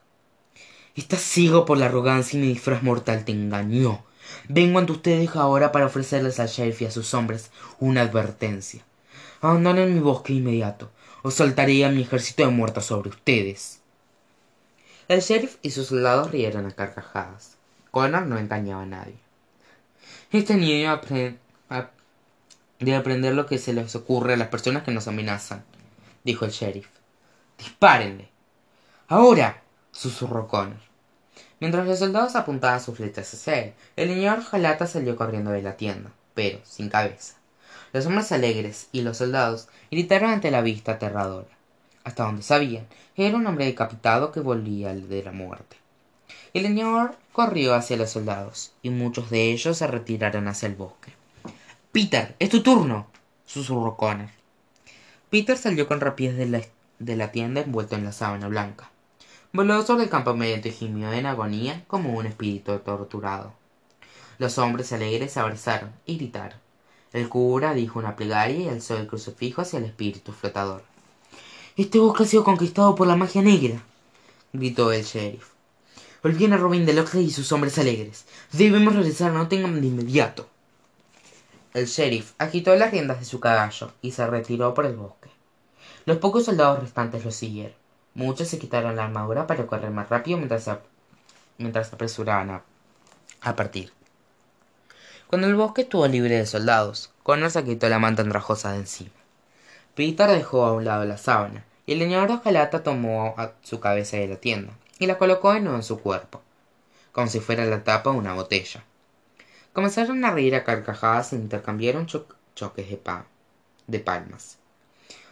Estás 0.95 1.21
ciego 1.21 1.65
por 1.65 1.79
la 1.79 1.87
arrogancia 1.87 2.39
y 2.39 2.43
mi 2.43 2.49
disfraz 2.49 2.83
mortal 2.83 3.25
te 3.25 3.33
engañó. 3.33 4.05
Vengo 4.49 4.79
ante 4.79 4.93
ustedes 4.93 5.35
ahora 5.37 5.73
para 5.73 5.87
ofrecerles 5.87 6.39
al 6.41 6.49
sheriff 6.49 6.83
y 6.83 6.85
a 6.87 6.91
sus 6.91 7.15
hombres 7.15 7.51
una 7.79 8.03
advertencia. 8.03 8.85
Abandonen 9.41 9.95
mi 9.95 10.01
bosque 10.01 10.35
inmediato 10.35 10.91
os 11.23 11.35
soltaré 11.35 11.85
a 11.85 11.91
mi 11.91 12.03
ejército 12.03 12.45
de 12.45 12.51
muertos 12.51 12.87
sobre 12.87 13.11
ustedes. 13.11 13.81
El 15.09 15.21
sheriff 15.21 15.57
y 15.63 15.71
sus 15.71 15.89
soldados 15.89 16.31
rieron 16.31 16.67
a 16.67 16.71
carcajadas. 16.71 17.57
Connor 17.91 18.27
no 18.27 18.39
engañaba 18.39 18.83
a 18.83 18.87
nadie. 18.87 19.17
Este 20.33 20.55
niño 20.55 20.91
aprende 20.91 21.39
debe 22.81 22.97
aprender 22.97 23.35
lo 23.35 23.47
que 23.47 23.59
se 23.59 23.73
les 23.73 23.95
ocurre 23.95 24.35
a 24.35 24.37
las 24.37 24.49
personas 24.49 24.83
que 24.83 24.91
nos 24.91 25.07
amenazan, 25.07 25.63
dijo 26.25 26.47
el 26.47 26.51
sheriff. 26.51 26.89
Dispárenle. 27.59 28.31
Ahora, 29.07 29.63
susurró 29.93 30.49
Connor. 30.49 30.81
Mientras 31.61 31.87
los 31.87 31.99
soldados 31.99 32.37
apuntaban 32.37 32.81
sus 32.81 32.97
flechas 32.97 33.35
hacia 33.35 33.65
él, 33.65 33.75
el 33.97 34.09
señor 34.09 34.43
Jalata 34.43 34.87
salió 34.87 35.15
corriendo 35.15 35.51
de 35.51 35.61
la 35.61 35.77
tienda, 35.77 36.11
pero 36.33 36.59
sin 36.65 36.89
cabeza. 36.89 37.37
Los 37.93 38.07
hombres 38.07 38.33
alegres 38.33 38.89
y 38.93 39.03
los 39.03 39.19
soldados 39.19 39.69
gritaron 39.91 40.31
ante 40.31 40.51
la 40.51 40.63
vista 40.63 40.93
aterradora. 40.93 41.49
Hasta 42.05 42.25
donde 42.25 42.43
sabían, 42.43 42.87
era 43.15 43.37
un 43.37 43.47
hombre 43.47 43.67
decapitado 43.67 44.33
que 44.33 44.41
volvía 44.41 44.95
de 44.95 45.23
la 45.23 45.33
muerte. 45.33 45.77
El 46.53 46.65
señor 46.65 47.17
corrió 47.33 47.75
hacia 47.75 47.97
los 47.97 48.11
soldados, 48.11 48.73
y 48.83 48.91
muchos 48.91 49.31
de 49.31 49.53
ellos 49.53 49.79
se 49.79 49.87
retiraron 49.87 50.49
hacia 50.49 50.67
el 50.67 50.75
bosque. 50.75 51.13
Peter, 51.93 52.35
es 52.39 52.51
tu 52.51 52.63
turno, 52.63 53.07
susurró 53.47 53.97
Connor. 53.97 54.31
peter 55.31 55.57
salió 55.57 55.87
con 55.87 56.01
rapidez 56.01 56.37
de 56.99 57.17
la, 57.17 57.31
tienda 57.31 57.61
envuelto 57.61 57.95
en 57.95 58.05
la 58.05 58.13
sábana 58.13 58.49
blanca. 58.49 58.91
Voló 59.53 59.81
sobre 59.85 60.05
el 60.05 60.11
campamento 60.11 60.69
y 60.69 60.73
gimió 60.73 61.13
en 61.13 61.27
agonía 61.27 61.85
como 61.87 62.15
un 62.15 62.27
espíritu 62.27 62.77
torturado. 62.81 63.53
Los 64.39 64.59
hombres 64.59 64.93
alegres 64.93 65.33
se 65.33 65.41
abrazaron 65.41 65.93
y 66.05 66.17
gritaron. 66.17 66.59
El 67.13 67.29
cura 67.29 67.75
dijo 67.75 67.99
una 67.99 68.17
plegaria 68.17 68.59
y 68.59 68.69
alzó 68.69 68.97
el 68.97 69.07
crucifijo 69.07 69.63
hacia 69.63 69.79
el 69.79 69.85
espíritu 69.85 70.33
flotador. 70.33 70.83
Este 71.77 71.99
bosque 71.99 72.25
ha 72.25 72.27
sido 72.27 72.45
conquistado 72.45 72.95
por 72.95 73.07
la 73.07 73.17
magia 73.17 73.43
negra 73.43 73.83
gritó 74.53 74.91
el 74.91 75.05
sheriff 75.05 75.50
olviden 76.23 76.53
a 76.53 76.57
robin 76.57 76.87
de 76.87 76.93
locksley 76.93 77.27
y 77.27 77.31
sus 77.31 77.51
hombres 77.53 77.79
alegres. 77.79 78.25
Debemos 78.53 78.95
regresar 78.95 79.31
a 79.31 79.35
nottingham 79.35 79.81
de 79.81 79.87
inmediato. 79.87 80.49
El 81.73 81.87
sheriff 81.87 82.33
agitó 82.39 82.75
las 82.77 82.91
riendas 82.91 83.21
de 83.21 83.25
su 83.25 83.41
caballo 83.41 83.93
y 84.03 84.13
se 84.13 84.27
retiró 84.27 84.75
por 84.75 84.87
el 84.87 84.97
bosque. 84.97 85.31
Los 86.05 86.19
pocos 86.19 86.45
soldados 86.45 86.81
restantes 86.81 87.25
lo 87.25 87.31
siguieron. 87.31 87.75
Muchos 88.15 88.49
se 88.49 88.59
quitaron 88.59 88.97
la 88.97 89.05
armadura 89.05 89.47
para 89.47 89.67
correr 89.67 89.91
más 89.91 90.09
rápido 90.09 90.37
mientras 90.39 90.65
se, 90.65 90.77
mientras 91.59 91.93
apresuraban 91.93 92.63
a 93.41 93.57
partir. 93.57 93.93
Cuando 95.29 95.47
el 95.47 95.55
bosque 95.55 95.83
estuvo 95.83 96.09
libre 96.09 96.37
de 96.37 96.47
soldados 96.47 97.11
connor 97.23 97.53
se 97.53 97.63
quitó 97.63 97.89
la 97.89 98.01
manta 98.01 98.23
andrajosa 98.23 98.73
de 98.73 98.79
encima. 98.79 99.13
Peter 99.95 100.29
dejó 100.29 100.65
a 100.65 100.73
un 100.73 100.85
lado 100.85 101.05
la 101.05 101.19
sábana 101.19 101.65
y 101.87 101.93
el 101.93 102.01
leñador 102.01 102.29
de 102.29 102.35
hojalata 102.35 102.83
tomó 102.83 103.37
su 103.63 103.79
cabeza 103.79 104.17
de 104.17 104.27
la 104.27 104.37
tienda 104.37 104.73
y 105.01 105.07
la 105.07 105.19
colocó 105.19 105.53
de 105.53 105.61
nuevo 105.61 105.77
en 105.77 105.83
su 105.83 105.99
cuerpo 105.99 106.41
como 107.13 107.27
si 107.27 107.41
fuera 107.41 107.65
la 107.65 107.83
tapa 107.83 108.13
de 108.13 108.19
una 108.19 108.35
botella. 108.35 108.85
Comenzaron 109.73 110.25
a 110.25 110.31
reír 110.31 110.55
a 110.55 110.65
carcajadas 110.65 111.33
e 111.33 111.37
intercambiaron 111.37 112.07
choques 112.07 112.89
de, 112.89 113.01
de 113.87 113.99
palmas. 113.99 114.59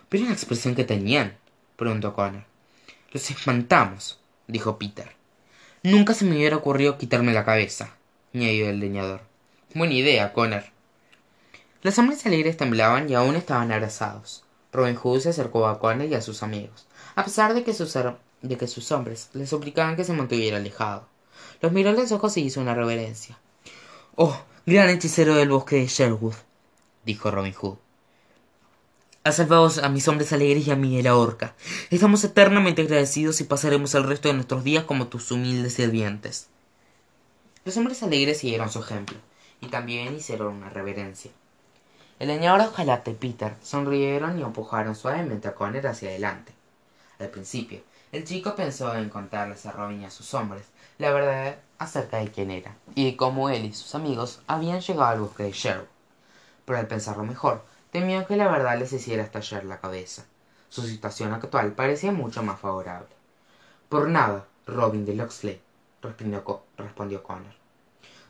Pero 0.08 0.24
la 0.24 0.32
expresión 0.32 0.74
que 0.74 0.84
tenían 0.84 1.36
preguntó 1.76 2.14
connor. 2.14 2.44
Los 3.12 3.30
espantamos 3.30 4.18
dijo 4.46 4.78
peter. 4.78 5.12
Nunca 5.82 6.14
se 6.14 6.24
me 6.24 6.36
hubiera 6.36 6.56
ocurrido 6.56 6.98
quitarme 6.98 7.32
la 7.32 7.44
cabeza 7.44 7.94
añadió 8.34 8.68
el 8.68 8.80
leñador. 8.80 9.20
Buena 9.74 9.94
idea 9.94 10.32
connor 10.32 10.64
los 11.80 11.96
hombres 11.96 12.26
alegres 12.26 12.56
temblaban 12.56 13.08
y 13.08 13.14
aún 13.14 13.36
estaban 13.36 13.70
abrazados. 13.70 14.42
Robin 14.72 14.96
hood 14.96 15.20
se 15.20 15.28
acercó 15.28 15.68
a 15.68 15.78
connor 15.78 16.08
y 16.08 16.14
a 16.14 16.20
sus 16.20 16.42
amigos. 16.42 16.88
A 17.14 17.24
pesar 17.24 17.54
de 17.54 17.62
que 17.62 17.72
sus, 17.72 17.96
de 18.42 18.56
que 18.56 18.66
sus 18.66 18.90
hombres 18.92 19.30
le 19.32 19.46
suplicaban 19.46 19.96
que 19.96 20.04
se 20.04 20.12
mantuviera 20.12 20.58
alejado. 20.58 21.06
Los 21.60 21.72
miró 21.72 21.90
a 21.90 21.92
los 21.92 22.12
ojos 22.12 22.36
y 22.36 22.42
hizo 22.42 22.60
una 22.60 22.74
reverencia. 22.74 23.38
Oh 24.16 24.38
gran 24.66 24.90
hechicero 24.90 25.34
del 25.34 25.48
bosque 25.48 25.76
de 25.76 25.86
sherwood 25.86 26.34
dijo 27.04 27.30
robin 27.30 27.54
hood. 27.54 27.78
Has 29.24 29.36
salvado 29.36 29.70
a 29.82 29.88
mis 29.88 30.06
hombres 30.08 30.32
alegres 30.32 30.66
y 30.66 30.70
a 30.70 30.76
mí 30.76 30.96
de 30.96 31.02
la 31.02 31.16
horca 31.16 31.54
estamos 31.90 32.22
eternamente 32.22 32.82
agradecidos 32.82 33.40
y 33.40 33.44
pasaremos 33.44 33.94
el 33.94 34.04
resto 34.04 34.28
de 34.28 34.34
nuestros 34.34 34.64
días 34.64 34.84
como 34.84 35.08
tus 35.08 35.30
humildes 35.30 35.74
sirvientes. 35.74 36.48
Los 37.64 37.76
hombres 37.76 38.02
alegres 38.02 38.38
siguieron 38.38 38.70
su 38.70 38.80
ejemplo 38.80 39.16
y 39.60 39.68
también 39.68 40.16
hicieron 40.16 40.56
una 40.56 40.70
reverencia. 40.70 41.30
El 42.18 42.28
leñador 42.28 42.60
hojalata 42.68 43.10
y 43.10 43.14
peter 43.14 43.54
sonrieron 43.62 44.38
y 44.38 44.42
empujaron 44.42 44.94
suavemente 44.94 45.48
a 45.48 45.54
Connor 45.54 45.86
hacia 45.86 46.10
adelante. 46.10 46.52
Al 47.18 47.28
principio 47.28 47.80
el 48.10 48.24
chico 48.24 48.54
pensó 48.54 48.94
en 48.94 49.10
contarles 49.10 49.66
a 49.66 49.72
robin 49.72 50.00
y 50.00 50.04
a 50.06 50.10
sus 50.10 50.32
hombres 50.32 50.64
la 50.96 51.10
verdad 51.12 51.56
acerca 51.78 52.16
de 52.16 52.30
quién 52.30 52.50
era 52.50 52.74
y 52.94 53.10
de 53.10 53.16
cómo 53.16 53.50
él 53.50 53.66
y 53.66 53.74
sus 53.74 53.94
amigos 53.94 54.40
habían 54.46 54.80
llegado 54.80 55.10
al 55.10 55.20
bosque 55.20 55.42
de 55.42 55.52
sherwood. 55.52 55.86
Pero 56.64 56.78
al 56.78 56.86
pensarlo 56.86 57.24
mejor 57.24 57.64
temió 57.92 58.26
que 58.26 58.36
la 58.36 58.48
verdad 58.48 58.78
les 58.78 58.92
hiciera 58.92 59.22
estallar 59.22 59.64
la 59.64 59.80
cabeza. 59.80 60.24
Su 60.70 60.82
situación 60.82 61.32
actual 61.32 61.72
parecía 61.72 62.10
mucho 62.10 62.42
más 62.42 62.58
favorable. 62.58 63.08
Por 63.88 64.08
nada 64.08 64.46
robin 64.66 65.04
de 65.04 65.14
locksley 65.14 65.60
respondió 66.02 67.22
connor. 67.22 67.54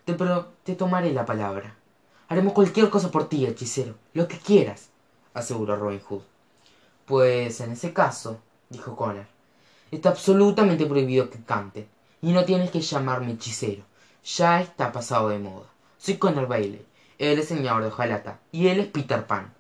Pero 0.05 0.53
te 0.65 0.75
tomaré 0.75 1.13
la 1.13 1.25
palabra. 1.25 1.75
Haremos 2.29 2.53
cualquier 2.53 2.91
cosa 2.91 3.11
por 3.11 3.29
ti 3.29 3.47
hechicero 3.47 3.95
lo 4.13 4.27
que 4.27 4.39
quieras 4.39 4.89
aseguró 5.35 5.77
robin 5.77 6.01
hood. 6.01 6.23
Pues 7.07 7.61
en 7.61 7.73
ese 7.73 7.93
caso 7.93 8.41
dijo 8.71 8.97
connor 8.97 9.38
está 9.91 10.11
absolutamente 10.11 10.87
prohibido 10.87 11.31
que 11.31 11.43
cante. 11.43 11.89
Y 12.21 12.33
no 12.33 12.45
tienes 12.45 12.71
que 12.71 12.81
llamarme 12.81 13.33
hechicero. 13.33 13.83
Ya 14.25 14.61
está 14.61 14.93
pasado 14.93 15.29
de 15.29 15.39
moda. 15.39 15.67
Soy 15.99 16.17
connor 16.17 16.49
bailey. 16.49 16.85
Él 17.19 17.39
es 17.39 17.49
señor 17.49 17.83
de 17.83 17.89
hojalata. 17.89 18.41
Y 18.53 18.69
él 18.69 18.81
es 18.81 18.87
peter 18.87 19.27
pan. 19.27 19.53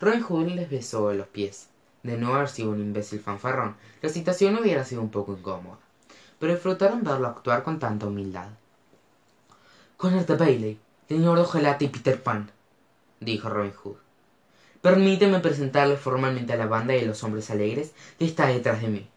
Robin 0.00 0.22
hood 0.22 0.48
les 0.48 0.70
besó 0.70 1.12
los 1.12 1.26
pies. 1.26 1.68
De 2.02 2.16
no 2.16 2.34
haber 2.34 2.48
sido 2.48 2.70
un 2.70 2.80
imbécil 2.80 3.20
fanfarrón 3.20 3.76
la 4.00 4.08
situación 4.08 4.56
hubiera 4.56 4.84
sido 4.84 5.02
un 5.02 5.10
poco 5.10 5.32
incómoda. 5.32 5.78
Pero 6.38 6.52
disfrutaron 6.52 7.02
verlo 7.02 7.26
actuar 7.26 7.64
con 7.64 7.80
tanta 7.80 8.06
humildad. 8.06 8.48
Connor 9.96 10.24
de 10.24 10.36
bailey 10.36 10.78
señor 11.08 11.36
de 11.38 11.44
hojalata 11.44 11.84
y 11.84 11.88
peter 11.88 12.22
pan 12.22 12.50
dijo 13.18 13.48
robin 13.48 13.72
hood 13.72 13.96
permíteme 14.82 15.40
presentarles 15.40 15.98
formalmente 15.98 16.52
a 16.52 16.56
la 16.56 16.66
banda 16.66 16.92
de 16.92 17.06
los 17.06 17.24
hombres 17.24 17.50
alegres 17.50 17.92
que 18.18 18.26
está 18.26 18.46
detrás 18.46 18.82
de 18.82 18.88
mí 18.88 19.08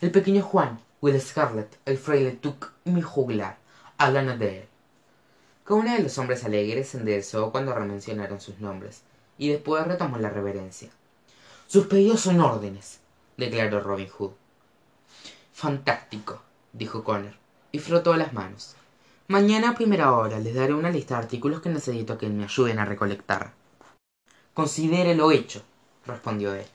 el 0.00 0.10
pequeño 0.10 0.42
juan 0.42 0.80
will 1.00 1.20
scarlett 1.20 1.78
el 1.84 1.98
fraile 1.98 2.32
tuck 2.32 2.72
y 2.84 2.90
mi 2.90 3.02
juglar 3.02 3.58
hablan 3.98 4.38
de 4.38 4.58
él. 4.60 4.68
Cada 5.64 5.80
uno 5.80 5.92
de 5.92 6.02
los 6.02 6.16
hombres 6.18 6.44
alegres 6.44 6.88
se 6.88 6.98
enderezó 6.98 7.50
cuando 7.52 7.74
remencionaron 7.74 8.40
sus 8.40 8.58
nombres 8.60 9.02
y 9.36 9.50
después 9.50 9.86
retomó 9.86 10.18
la 10.18 10.30
reverencia. 10.30 10.90
Sus 11.66 11.86
pedidos 11.86 12.20
son 12.20 12.40
órdenes 12.40 13.00
declaró 13.36 13.80
robin 13.80 14.08
hood. 14.08 14.32
Fantástico 15.52 16.42
dijo 16.72 17.04
connor 17.04 17.34
y 17.72 17.78
frotó 17.78 18.14
las 18.14 18.32
manos. 18.32 18.74
Mañana 19.28 19.70
a 19.70 19.74
primera 19.74 20.12
hora 20.12 20.38
les 20.38 20.54
daré 20.54 20.74
una 20.74 20.90
lista 20.90 21.14
de 21.14 21.22
artículos 21.22 21.60
que 21.60 21.68
necesito 21.68 22.18
que 22.18 22.28
me 22.28 22.44
ayuden 22.44 22.78
a 22.78 22.84
recolectar. 22.84 23.52
Considérelo 24.54 25.30
hecho 25.30 25.62
respondió 26.06 26.54
él. 26.54 26.66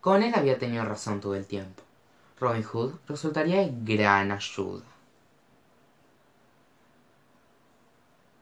Connor 0.00 0.34
había 0.34 0.58
tenido 0.58 0.84
razón 0.84 1.20
todo 1.20 1.34
el 1.34 1.46
tiempo 1.46 1.82
robin 2.40 2.62
hood 2.62 2.90
resultaría 3.06 3.58
de 3.60 3.70
gran 3.94 4.30
ayuda 4.32 4.89